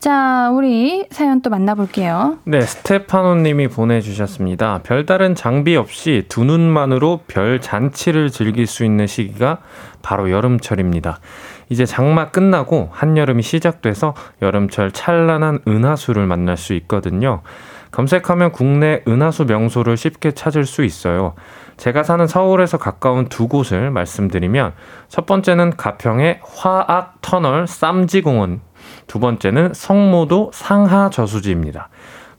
[0.00, 2.38] 자, 우리 사연 또 만나볼게요.
[2.44, 4.80] 네, 스테파노님이 보내주셨습니다.
[4.82, 9.60] 별다른 장비 없이 두 눈만으로 별 잔치를 즐길 수 있는 시기가
[10.02, 11.20] 바로 여름철입니다.
[11.68, 17.42] 이제 장마 끝나고 한여름이 시작돼서 여름철 찬란한 은하수를 만날 수 있거든요.
[17.90, 21.34] 검색하면 국내 은하수 명소를 쉽게 찾을 수 있어요.
[21.76, 24.74] 제가 사는 서울에서 가까운 두 곳을 말씀드리면
[25.08, 28.60] 첫 번째는 가평의 화악 터널 쌈지공원,
[29.06, 31.88] 두 번째는 성모도 상하 저수지입니다.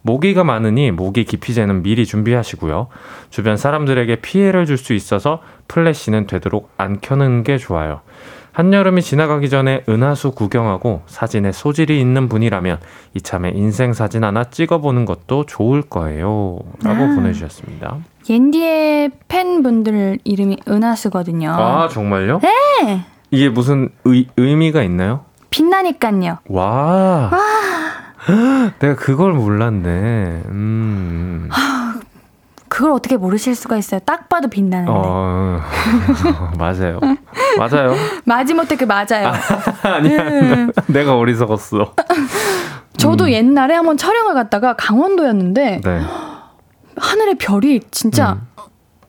[0.01, 2.87] 모기가 많으니 모기 기피제는 미리 준비하시고요.
[3.29, 8.01] 주변 사람들에게 피해를 줄 수 있어서 플래시는 되도록 안 켜는 게 좋아요.
[8.57, 12.79] 한여름이 지나가기 전에 은하수 구경하고 사진에 소질이 있는 분이라면
[13.13, 16.57] 이참에 인생 사진 하나 찍어보는 것도 좋을 거예요.
[16.83, 17.07] 라고 아.
[17.15, 17.97] 보내주셨습니다.
[18.27, 21.51] 옌디의 팬분들 이름이 은하수거든요.
[21.51, 22.39] 아, 정말요?
[22.41, 23.05] 네!
[23.29, 25.25] 이게 무슨 의, 의미가 있나요?
[25.51, 26.39] 빛나니깐요.
[26.47, 27.29] 와.
[28.79, 29.89] 내가 그걸 몰랐네.
[30.47, 31.47] 음.
[32.69, 33.99] 그걸 어떻게 모르실 수가 있어요.
[34.05, 34.91] 딱 봐도 빛나는데.
[34.93, 35.61] 어,
[36.57, 36.99] 맞아요.
[37.57, 37.93] 맞아요.
[38.25, 39.31] 마지못해 그 맞아요.
[39.83, 40.21] 아니야.
[40.23, 40.71] 음.
[40.87, 41.93] 내가 어리석었어.
[42.97, 46.01] 저도 옛날에 한번 촬영을 갔다가 강원도였는데 네.
[46.97, 48.41] 하늘의 별이 진짜 음.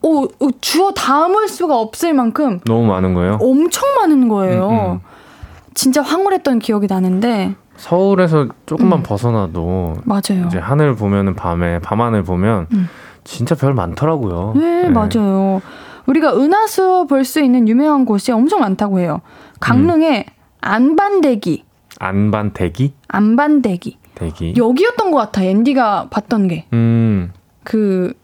[0.02, 3.38] 오, 오, 주워 담을 수가 없을 만큼 너무 많은 거예요.
[3.40, 4.68] 엄청 많은 거예요.
[4.68, 5.00] 음, 음.
[5.74, 9.02] 진짜 황홀했던 기억이 나는데 서울에서 조금만 음.
[9.02, 10.46] 벗어나도 맞아요.
[10.46, 12.88] 이제 하늘 보면은 밤에 밤하늘 보면 음.
[13.28, 14.54] 진짜 별 많더라고요.
[14.56, 15.60] 네, 맞아요.
[16.06, 19.20] 우리가 은하수 볼 수 있는 유명한 곳이 엄청 많다고 해요.
[19.60, 20.24] 강릉에
[20.62, 21.64] 안반대기,
[22.00, 22.94] 안반 대기?
[23.08, 24.54] 안반대기 대기.
[24.56, 25.42] 여기였던 것 같아.
[25.44, 27.32] 앤디가 봤던 게 음.
[27.64, 28.14] 그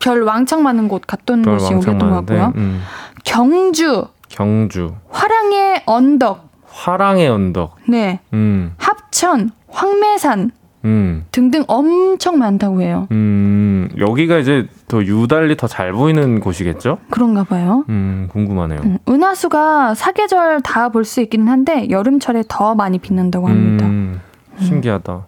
[0.00, 2.14] 별 왕창 많은 곳 갔던 별 곳이 여기였던 것.
[2.16, 2.52] 같고요.
[2.56, 2.80] 음.
[3.24, 7.76] 경주, 경주, 화랑의 언덕, 화랑의 언덕.
[7.88, 8.74] 네, 음.
[8.78, 10.52] 합천, 황매산
[10.84, 11.24] 음.
[11.32, 13.08] 등등 엄청 많다고 해요.
[13.10, 13.88] 음.
[13.98, 16.98] 여기가 이제 더 유달리 더 잘 보이는 곳이겠죠?
[17.10, 17.84] 그런가 봐요.
[17.88, 18.80] 음, 궁금하네요.
[18.84, 23.86] 음, 은하수가 사계절 다 볼 수 있기는 한데 여름철에 더 많이 빛난다고 합니다.
[23.86, 24.20] 음,
[24.60, 25.26] 신기하다.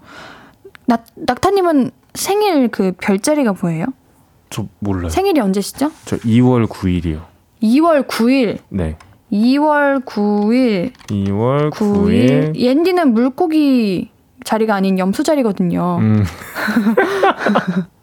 [0.86, 3.86] 낙, 낙타님은 생일 그 별자리가 뭐예요?
[4.50, 5.08] 저 몰라요.
[5.10, 5.90] 생일이 언제시죠?
[6.04, 7.20] 저 2월 9일이요.
[7.62, 8.58] 2월 9일.
[8.70, 8.96] 네.
[9.30, 10.92] 2월 9일.
[11.08, 12.52] 2월 9일.
[12.52, 12.56] 9일.
[12.56, 14.10] 옌디는 물고기
[14.44, 15.98] 자리가 아닌 염소 자리거든요.
[16.00, 16.24] 음,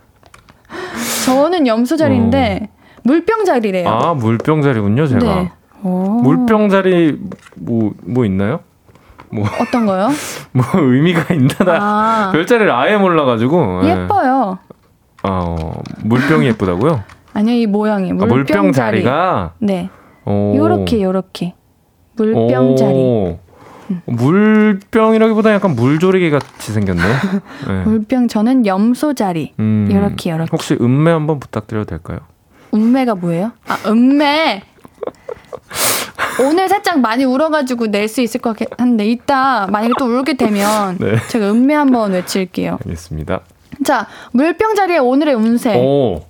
[1.25, 2.69] 저는 염소 자리인데
[3.03, 3.87] 물병 자리래요.
[3.87, 5.25] 아, 물병 자리군요, 제가.
[5.25, 5.51] 네.
[5.83, 6.21] 오.
[6.23, 7.19] 물병 자리
[7.55, 8.61] 뭐뭐 있나요?
[9.61, 10.09] 어떤 거요?
[10.53, 11.53] 뭐 의미가 있나?
[11.65, 13.81] 나 아, 별자리를 아예 몰라가지고.
[13.83, 13.89] 예.
[13.89, 14.57] 예뻐요.
[15.23, 15.73] 아, 어,
[16.03, 17.03] 물병이 예쁘다고요?
[17.33, 19.03] 아니요, 이 모양이 아, 물병, 물병 자리.
[19.03, 19.53] 자리가.
[19.59, 19.89] 네,
[20.25, 20.53] 오.
[20.55, 21.53] 요렇게 요렇게
[22.15, 23.37] 물병 자리.
[24.05, 24.11] 오.
[24.11, 27.01] 물병이라기보다 약간 물조리개 같이 생겼네.
[27.67, 27.83] 네.
[27.85, 29.53] 물병 저는 염소 자리.
[29.59, 30.49] 음, 요렇게, 요렇게.
[30.51, 32.19] 혹시 음매 한번 부탁드려도 될까요?
[32.73, 33.51] 음매가 뭐예요?
[33.67, 34.63] 아, 음매.
[36.43, 40.97] 오늘 살짝 많이 울어가지고 낼 수 있을 것 같긴 한데 이따 만약에 또 울게 되면
[41.01, 41.17] 네.
[41.29, 42.77] 제가 음매 한번 외칠게요.
[42.85, 43.41] 알겠습니다.
[43.83, 45.75] 자, 물병 자리의 오늘의 운세.
[45.77, 46.23] 오.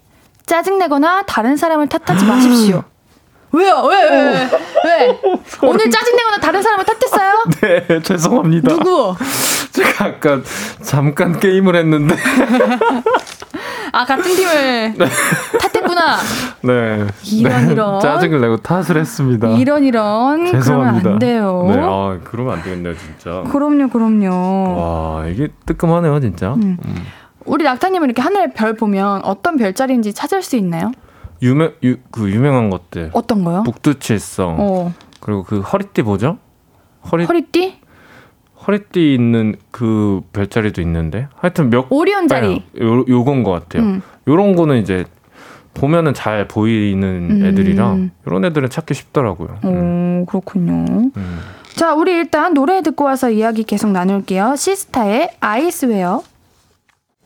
[0.46, 2.84] 짜증내거나 다른 사람을 탓하지 마십시오.
[3.52, 3.82] 왜요?
[3.90, 4.04] 왜?
[4.10, 4.22] 왜?
[4.22, 4.50] 왜?
[4.86, 5.22] 왜?
[5.68, 7.46] 오늘 짜증내거나 다른 사람을 탓했어요?
[7.88, 8.70] 네, 죄송합니다.
[8.74, 9.16] 누구?
[9.72, 10.42] 제가 아까
[10.82, 12.16] 잠깐 게임을 했는데.
[13.92, 14.96] 아, 같은 팀을
[15.60, 16.18] 탓했구나.
[16.62, 17.08] 네.
[17.32, 18.00] 이런, 네, 이런.
[18.00, 19.48] 짜증을 내고 탓을 했습니다.
[19.50, 21.10] 이런 이런 그러면 죄송합니다.
[21.12, 21.66] 안 돼요.
[21.70, 23.44] 네, 아, 그러면 안 되겠네요, 진짜.
[23.52, 24.80] 그럼요, 그럼요.
[24.80, 26.54] 와, 이게 뜨끔하네요, 진짜.
[26.54, 26.78] 음.
[26.84, 27.06] 음.
[27.46, 30.92] 우리 낙타님은 이렇게 하늘에 별 보면 어떤 별자리인지 찾을 수 있나요?
[31.42, 33.12] 유명 유, 그 유명한 것들.
[33.14, 33.64] 어떤 거요?
[33.64, 34.58] 북두칠성.
[34.60, 36.38] 어, 그리고 그 허리띠 뭐죠?
[37.12, 37.80] 허리 허리띠?
[38.68, 41.28] 허리띠 있는 그 별자리도 있는데.
[41.36, 42.64] 하여튼 몇 오리온 자리.
[42.80, 43.84] 아, 요 요건 것 같아요.
[43.84, 44.02] 음.
[44.28, 45.06] 요런 거는 이제
[45.74, 47.46] 보면은 잘 보이는 음.
[47.46, 49.60] 애들이라 이런 애들은 찾기 쉽더라고요.
[49.64, 50.22] 음.
[50.22, 51.12] 오, 그렇군요.
[51.16, 51.40] 음.
[51.76, 54.56] 자, 우리 일단 노래 듣고 와서 이야기 계속 나눌게요.
[54.56, 56.24] 시스타의 아이스웨어.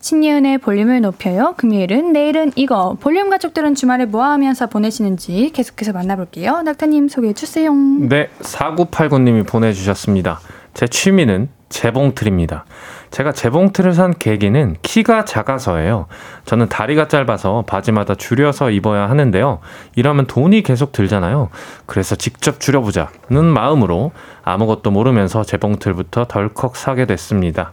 [0.02, 1.54] 신예은의 볼륨을 높여요.
[1.58, 2.98] 금요일은 내일은 이거.
[3.00, 6.64] 볼륨 가족들은 주말에 뭐 하면서 보내시는지 계속해서 만나볼게요.
[6.64, 7.72] 낙타님 소개해 주세요.
[7.74, 10.40] 네, 4989님이 보내주셨습니다.
[10.74, 12.66] 제 취미는 재봉틀입니다.
[13.12, 16.08] 제가 재봉틀을 산 계기는 키가 작아서예요.
[16.46, 19.60] 저는 다리가 짧아서 바지마다 줄여서 입어야 하는데요.
[19.96, 21.50] 이러면 돈이 계속 들잖아요.
[21.86, 24.12] 그래서 직접 줄여보자는 마음으로
[24.44, 27.72] 아무것도 모르면서 재봉틀부터 덜컥 사게 됐습니다.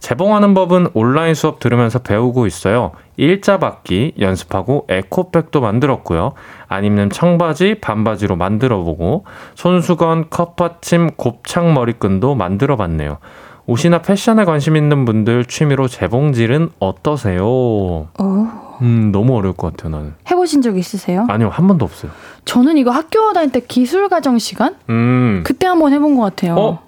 [0.00, 2.92] 재봉하는 법은 온라인 수업 들으면서 배우고 있어요.
[3.16, 6.32] 일자 받기 연습하고 에코백도 만들었고요.
[6.68, 9.24] 안 입는 청바지, 반바지로 만들어 보고
[9.54, 13.18] 손수건, 컵받침, 곱창 머리끈도 만들어 봤네요.
[13.66, 17.44] 옷이나 패션에 관심 있는 분들 취미로 재봉질은 어떠세요?
[17.44, 20.14] 어, 음, 너무 어려울 것 같아요, 나는.
[20.30, 21.26] 해보신 적 있으세요?
[21.28, 22.10] 아니요, 한 번도 없어요.
[22.46, 24.76] 저는 이거 학교 다닐 때 기술 과정 시간?
[24.88, 25.42] 음.
[25.44, 26.54] 그때 한 번 해본 것 같아요.
[26.56, 26.87] 어?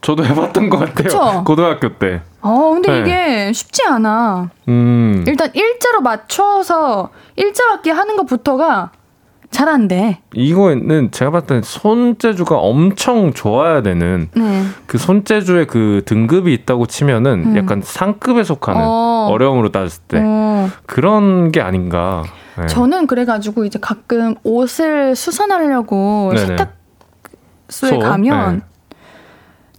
[0.00, 0.94] 저도 해봤던 것 같아요.
[0.94, 1.44] 그쵸?
[1.44, 2.22] 고등학교 때.
[2.40, 3.00] 어, 근데 네.
[3.00, 4.50] 이게 쉽지 않아.
[4.68, 5.24] 음.
[5.28, 8.90] 일단 일자로 맞춰서 일자 맞게 하는 것부터가
[9.52, 10.18] 잘 안 돼.
[10.34, 14.64] 이거는 제가 봤을 때 손재주가 엄청 좋아야 되는 네.
[14.86, 17.56] 그 손재주의 그 등급이 있다고 치면은 음.
[17.56, 19.28] 약간 상급에 속하는 어.
[19.30, 19.38] 어.
[19.38, 22.24] 려움으로 따졌을 때 어, 그런 게 아닌가.
[22.58, 22.66] 네.
[22.66, 26.46] 저는 그래가지고 이제 가끔 옷을 수선하려고 네네.
[26.46, 27.98] 세탁소에 소?
[27.98, 28.71] 가면 네.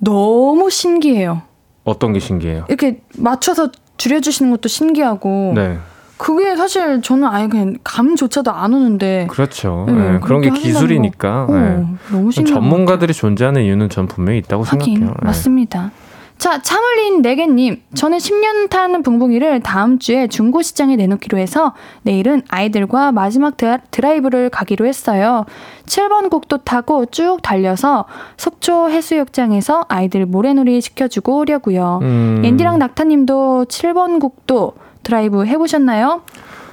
[0.04, 1.41] 너무 신기해요.
[1.84, 2.66] 어떤 게 신기해요?
[2.68, 5.78] 이렇게 맞춰서 줄여주시는 것도 신기하고 네,
[6.18, 9.86] 그게 사실 저는 아예 그냥 감조차도 안 오는데 그렇죠.
[9.88, 11.45] 네, 네, 그런 게 기술이니까.
[11.49, 11.86] 어, 네.
[12.12, 15.16] 너무 신기한 전문가들이 존재하는 이유는 전 분명히 있다고 하긴 생각해요.
[15.20, 15.26] 네.
[15.26, 15.91] 맞습니다.
[16.38, 17.84] 자, 참을린 네개님.
[17.94, 24.86] 저는 10년 탄 붕붕이를 다음 주에 중고시장에 내놓기로 해서 내일은 아이들과 마지막 드라- 드라이브를 가기로
[24.86, 25.46] 했어요.
[25.86, 28.06] 7번 국도 타고 쭉 달려서
[28.36, 32.00] 속초 해수욕장에서 아이들 모래놀이 시켜주고 오려고요.
[32.02, 34.74] 음, 옌디랑 낙타님도 7번 국도
[35.04, 36.24] 드라이브 해보셨나요?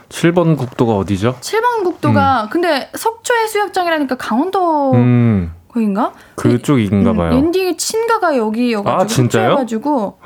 [0.09, 1.37] 7번 국도가 어디죠?
[1.41, 6.13] 7번 국도가 근데 속초 해수욕장이라니까 강원도 음, 거긴가?
[6.35, 7.33] 그쪽인가 봐요.
[7.33, 9.51] 옌디 친가가 여기여가지고 아, 진짜요?
[9.51, 10.19] 속초여가지고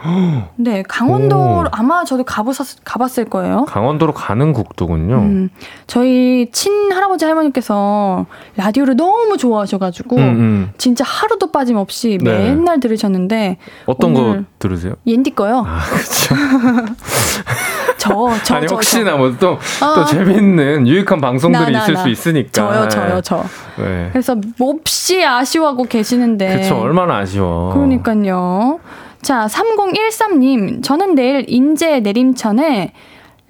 [0.57, 1.65] 네 강원도 오.
[1.71, 3.65] 아마 저도 가보셨 가봤을 거예요.
[3.67, 5.17] 강원도로 가는 국도군요.
[5.17, 5.51] 음,
[5.87, 8.27] 저희 친 할아버지 할머니께서
[8.57, 10.73] 라디오를 너무 좋아하셔가지고 음, 음.
[10.79, 12.39] 진짜 하루도 빠짐없이 네.
[12.39, 14.95] 맨날 들으셨는데 어떤 거 들으세요?
[15.07, 15.65] 옌디 거요.
[15.67, 16.35] 아, 그렇죠.
[18.05, 20.05] 저, 저, 아니 저, 혹시나 뭐또또 어.
[20.05, 22.03] 재밌는 유익한 방송들이 나, 나, 있을 나.
[22.03, 22.51] 수 있으니까.
[22.53, 23.43] 저요, 저요, 저.
[23.79, 24.09] 네.
[24.13, 26.59] 그래서 몹시 아쉬워하고 계시는데.
[26.59, 27.73] 그쵸 얼마나 아쉬워.
[27.73, 28.79] 그러니까요.
[29.23, 32.93] 자, 3013님, 저는 내일 인제 내림천에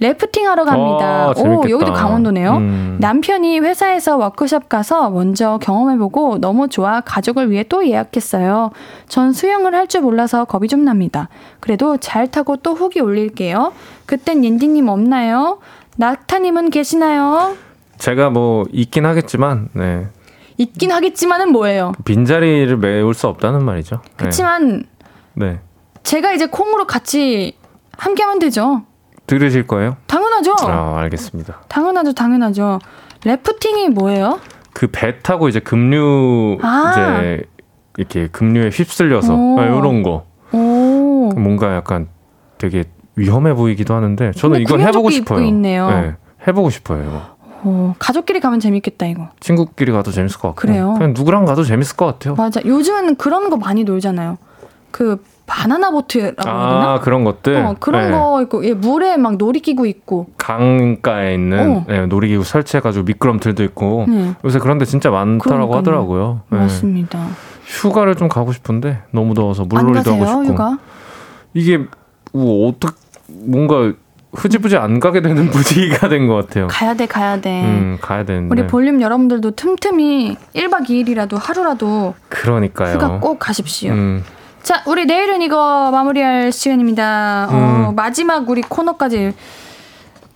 [0.01, 1.29] 래프팅 하러 갑니다.
[1.29, 1.69] 와, 오.
[1.71, 2.57] 여기도 강원도네요.
[2.57, 2.97] 음.
[3.01, 8.71] 남편이 회사에서 워크숍 가서 먼저 경험해보고 너무 좋아 가족을 위해 또 예약했어요.
[9.09, 11.29] 전 수영을 할 줄 몰라서 겁이 좀 납니다.
[11.61, 13.73] 그래도 잘 타고 또 후기 올릴게요.
[14.07, 15.59] 그땐 옌디님 없나요?
[15.97, 17.55] 낙타님은 계시나요?
[17.99, 20.09] 제가 뭐 있긴 하겠지만 네.
[20.57, 21.93] 있긴 하겠지만은 뭐예요?
[22.05, 23.97] 빈자리를 메울 수 없다는 말이죠.
[24.03, 24.11] 네.
[24.17, 24.85] 그렇지만
[25.35, 25.61] 네.
[26.03, 27.57] 제가 이제 콩으로 같이
[27.97, 28.83] 함께하면 되죠.
[29.27, 29.97] 들으실 거예요?
[30.07, 30.55] 당연하죠.
[30.61, 31.61] 아, 알겠습니다.
[31.69, 32.79] 당연하죠, 당연하죠.
[33.25, 34.41] 래프팅이 뭐예요?
[34.73, 36.91] 그 배 타고 이제 급류 아.
[36.93, 37.43] 이제
[37.97, 39.61] 이렇게 급류에 휩쓸려서 오.
[39.61, 42.09] 이런 거 오, 뭔가 약간
[42.59, 42.85] 되게
[43.17, 45.43] 위험해 보이기도 하는데 저는 이건 해보고 싶어요.
[45.47, 45.89] 있네요.
[45.89, 46.15] 네,
[46.47, 47.23] 해보고 싶어요.
[47.65, 49.29] 오, 가족끼리 가면 재밌겠다 이거.
[49.41, 50.93] 친구끼리 가도 재밌을 것 같고 그래요?
[50.95, 52.35] 그냥 누구랑 가도 재밌을 것 같아요.
[52.35, 52.61] 맞아.
[52.65, 54.37] 요즘은 그런 거 많이 놀잖아요.
[54.91, 56.93] 그 바나나 보트라고 해야 되나?
[56.95, 58.11] 아 그런 것들 어, 그런 네.
[58.11, 60.27] 거 있고 예, 물에 막 놀이기구 있고.
[60.39, 61.85] 강가에 있는 어.
[61.87, 64.35] 네, 놀이기구 설치해가지고 미끄럼틀도 있고 네.
[64.45, 65.79] 요새 그런 데 진짜 많다라고 그러니까요.
[65.79, 66.41] 하더라고요.
[66.51, 66.59] 네.
[66.59, 67.27] 맞습니다.
[67.67, 70.79] 휴가를 좀 가고 싶은데 너무 더워서 안 물놀이도 하고 싶고 휴가?
[71.53, 71.81] 이게
[72.33, 72.95] 뭐 어떻게
[73.29, 73.93] 뭔가
[74.35, 76.67] 흐지부지 안 가게 되는 분위기가 된 것 같아요.
[76.69, 77.63] 가야 돼, 가야 돼.
[77.65, 82.95] 음 가야 되는데 우리 볼륨 여러분들도 틈틈이 1박 2일이라도 하루라도 그러니까요.
[82.95, 83.93] 휴가 꼭 가십시오.
[83.93, 84.25] 음,
[84.65, 87.49] 자, 우리 내일은 이거 마무리할 시간입니다.
[87.51, 87.95] 어, 음.
[87.95, 89.35] 마지막 우리 코너까지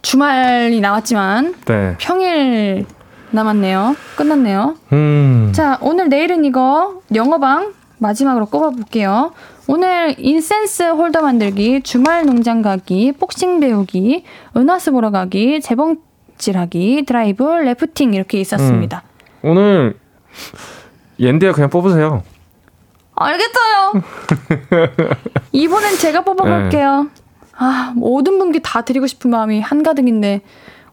[0.02, 1.96] 주말이 나왔지만 네.
[1.98, 2.84] 평일
[3.30, 3.96] 남았네요.
[4.16, 4.76] 끝났네요.
[4.92, 9.32] 음, 자, 오늘 내일은 이거 영어방 마지막으로 꼽아볼게요.
[9.66, 14.24] 오늘 incense holder 만들기, 주말 농장 가기, 복싱 배우기,
[14.54, 19.02] 은하수 보러 가기, 재봉질하기, 드라이브, 래프팅 이렇게 있었습니다.
[19.42, 19.96] 오늘
[21.18, 22.22] 옌디가 그냥 뽑으세요.
[23.18, 23.92] 알겠어요.
[25.52, 27.08] 이번엔 제가 뽑아볼게요.
[27.56, 30.40] 아, 모든 분께 다 드리고 싶은 마음이 한가득인데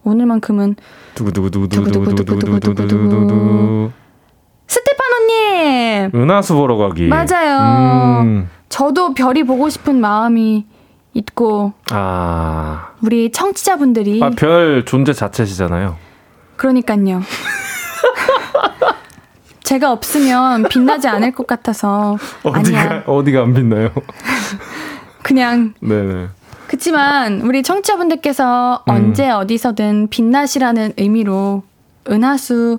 [0.04, 0.76] 오늘만큼은
[1.16, 3.92] 두구두구두구두구두구두구두구두구두구
[4.68, 7.08] 스테파노님 은하수 보러 가기.
[7.08, 8.22] 맞아요.
[8.24, 10.66] 음, 저도 별이 보고 싶은 마음이
[11.14, 15.96] 있고 아, 우리 청취자분들이 아, 별 존재 자체시잖아요.
[16.58, 17.22] 그러니까요.
[19.66, 23.04] 제가 없으면 빛나지 않을 것 같아서 어디가 아니야.
[23.06, 23.90] 어디가 안 빛나요?
[25.24, 26.28] 그냥 네네.
[26.68, 28.92] 그치만 우리 청취자분들께서 음.
[28.92, 31.64] 언제 어디서든 빛나시라는 의미로
[32.10, 32.78] 은하수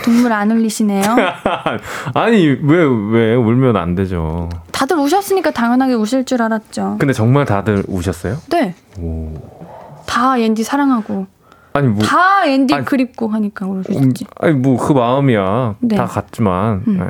[0.03, 1.03] 눈물 안 흘리시네요.
[2.15, 4.49] 아니 왜왜 울면 안 되죠.
[4.71, 6.97] 다들 우셨으니까 당연하게 우실 줄 알았죠.
[6.99, 8.37] 근데 정말 다들 우셨어요?
[8.49, 8.73] 네.
[8.99, 9.31] 오.
[10.05, 11.27] 다 앤디 사랑하고
[11.73, 14.25] 아니 뭐 다 앤디 아니, 그립고 하니까 음, 그러셨지.
[14.39, 15.95] 아니 뭐 그 마음이야 네.
[15.95, 16.97] 다 같지만 음.
[16.97, 17.05] 네,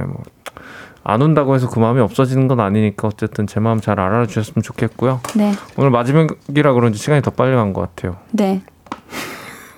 [1.04, 5.22] 뭐안 운다고 해서 그 마음이 없어지는 건 아니니까 어쨌든 제 마음 잘 알아주셨으면 좋겠고요.
[5.36, 8.18] 네, 오늘 마지막이라 그런지 시간이 더 빨리 간 것 같아요.
[8.32, 8.62] 네.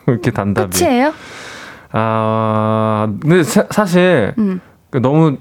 [0.07, 0.79] 이렇게 단답이.
[0.79, 1.13] 끝이에요?
[1.91, 4.59] 아 근데 사, 사실 음.
[4.89, 5.37] 그 너무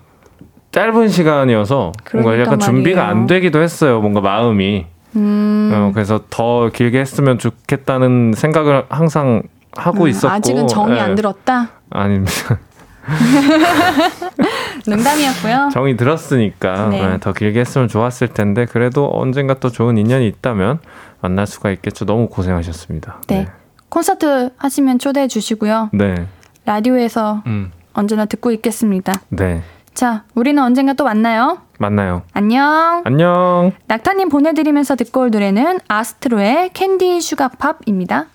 [0.73, 3.21] 짧은 시간이어서 뭔가 그러니까 약간 준비가 말이에요.
[3.23, 4.01] 안 되기도 했어요.
[4.01, 4.87] 뭔가 마음이.
[5.17, 5.71] 음.
[5.73, 9.43] 어, 그래서 더 길게 했으면 좋겠다는 생각을 항상
[9.75, 10.35] 하고 음, 있었고.
[10.35, 11.01] 아직은 정이 예.
[11.01, 11.69] 안 들었다.
[11.91, 12.59] 아닙니다.
[14.87, 15.71] 농담이었고요.
[15.73, 17.07] 정이 들었으니까 네.
[17.07, 20.81] 네, 더 길게 했으면 좋았을 텐데 그래도 언젠가 또 좋은 인연이 있다면
[21.21, 22.05] 만날 수가 있겠죠.
[22.05, 23.21] 너무 고생하셨습니다.
[23.29, 23.49] 네.
[23.97, 25.89] 콘서트 하시면 초대해 주시고요.
[25.95, 26.29] 네.
[26.67, 29.15] 라디오에서 음, 언제나 듣고 있겠습니다.
[29.31, 29.63] 네.
[29.95, 31.63] 자, 우리는 언젠가 또 만나요.
[31.79, 32.21] 만나요.
[32.35, 33.01] 안녕.
[33.07, 33.73] 안녕.
[33.87, 38.27] 낙타님 보내드리면서 듣고 올 노래는 아스트로의 Candy Sugar Pop입니다.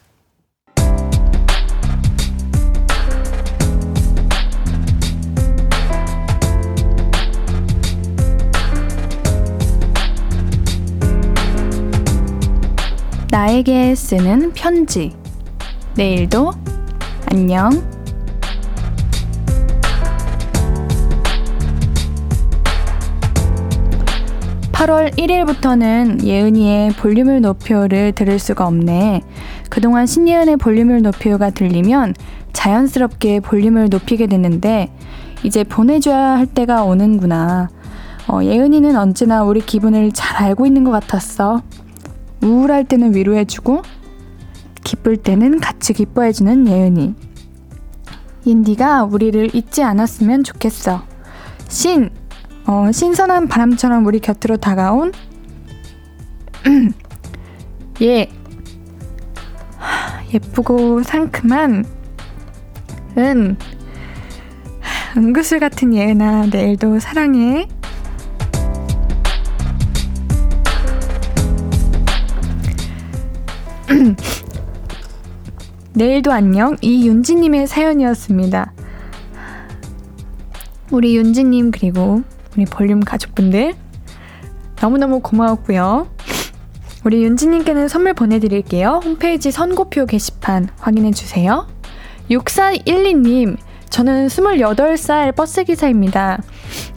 [13.29, 15.20] 나에게 쓰는 편지.
[15.95, 16.51] 내일도
[17.25, 17.69] 안녕.
[24.71, 29.21] 8월 1일부터는 예은이의 볼륨을 높여를 들을 수가 없네.
[29.69, 32.15] 그동안 신예은의 볼륨을 높여가 들리면
[32.53, 34.91] 자연스럽게 볼륨을 높이게 됐는데
[35.43, 37.69] 이제 보내줘야 할 때가 오는구나.
[38.27, 41.61] 어, 예은이는 언제나 우리 기분을 잘 알고 있는 것 같았어.
[42.41, 43.83] 우울할 때는 위로해주고
[44.83, 47.15] 기쁠 때는 같이 기뻐해주는 예은이.
[48.45, 51.03] 인디가 우리를 잊지 않았으면 좋겠어.
[51.67, 52.09] 신,
[52.65, 55.11] 어, 신선한 바람처럼 우리 곁으로 다가온
[58.01, 58.29] 예
[59.77, 61.85] 하, 예쁘고 상큼한
[63.17, 63.57] 은
[65.17, 67.67] 은구슬 같은 예은아 내일도 사랑해
[75.93, 78.73] 내일도 안녕 이윤지님의 사연이었습니다.
[80.89, 82.21] 우리 윤지님 그리고
[82.55, 83.73] 우리 볼륨 가족분들
[84.81, 86.09] 너무너무 고마웠고요.
[87.03, 89.01] 우리 윤지님께는 선물 보내드릴게요.
[89.03, 91.67] 홈페이지 선고표 게시판 확인해주세요.
[92.29, 93.57] 6412님,
[93.91, 96.41] 저는 28살 버스기사입니다.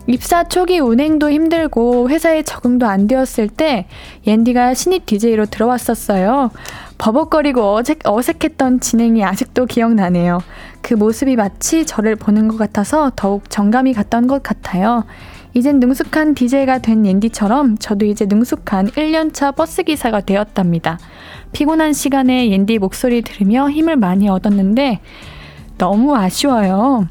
[0.07, 3.87] 입사 초기 운행도 힘들고 회사에 적응도 안 되었을 때
[4.27, 6.53] 옌디가 신입 DJ로 들어왔었어요.
[6.97, 10.39] 버벅거리고 어색, 어색했던 진행이 아직도 기억나네요.
[10.83, 15.05] 그 모습이 마치 저를 보는 것 같아서 더욱 정감이 갔던 것 같아요.
[15.53, 21.01] 이젠 능숙한 DJ가 된 옌디처럼 저도 이제 능숙한 1년차 버스기사가 되었답니다.
[21.53, 25.01] 피곤한 시간에 옌디 목소리 들으며 힘을 많이 얻었는데
[25.79, 27.09] 너무 아쉬워요.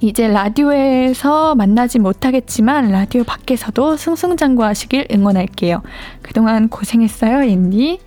[0.00, 5.82] 이제 라디오에서 만나지 못하겠지만 라디오 밖에서도 승승장구하시길 응원할게요.
[6.22, 7.98] 그동안 고생했어요, 옌디.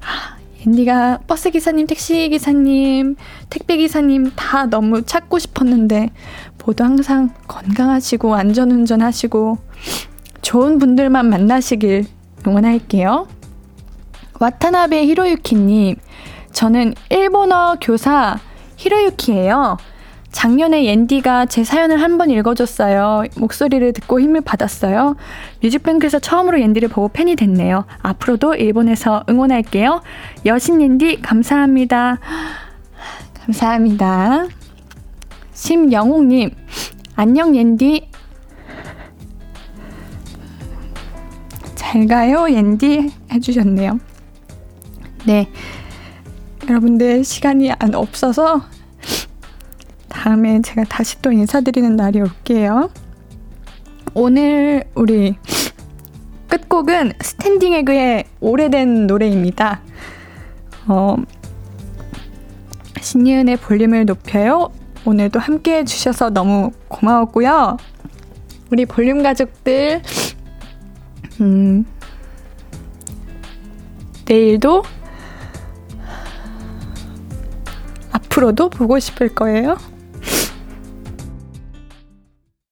[0.00, 0.36] 아,
[0.66, 3.16] 옌디가 버스 기사님, 택시 기사님,
[3.48, 6.10] 택배 기사님 다 너무 찾고 싶었는데
[6.64, 9.58] 모두 항상 건강하시고 안전운전 하시고
[10.42, 12.06] 좋은 분들만 만나시길
[12.46, 13.28] 응원할게요.
[14.40, 15.96] 와타나베 히로유키님,
[16.54, 18.38] 저는 일본어 교사
[18.76, 19.76] 히로유키예요.
[20.32, 23.24] 작년에 옌디가 제 사연을 한 번 읽어줬어요.
[23.36, 25.16] 목소리를 듣고 힘을 받았어요.
[25.62, 27.84] 뮤직뱅크에서 처음으로 옌디를 보고 팬이 됐네요.
[28.02, 30.00] 앞으로도 일본에서 응원할게요.
[30.46, 32.18] 여신 옌디 감사합니다.
[33.44, 34.46] 감사합니다.
[35.52, 36.50] 심영옥님,
[37.16, 38.08] 안녕 옌디.
[41.74, 43.98] 잘 가요 옌디 해주셨네요.
[45.26, 45.48] 네.
[46.68, 48.62] 여러분들 시간이 안 없어서
[50.08, 52.90] 다음에 제가 다시 또 인사드리는 날이 올게요.
[54.14, 55.36] 오늘 우리
[56.48, 59.82] 끝곡은 스탠딩 에그의 오래된 노래입니다.
[60.86, 61.16] 어,
[63.00, 64.70] 신예은의 볼륨을 높여요.
[65.04, 67.76] 오늘도 함께 해주셔서 너무 고마웠고요.
[68.70, 70.00] 우리 볼륨 가족들,
[71.40, 71.84] 음,
[74.26, 74.82] 내일도
[78.34, 79.76] 앞으로도 보고 싶을 거예요.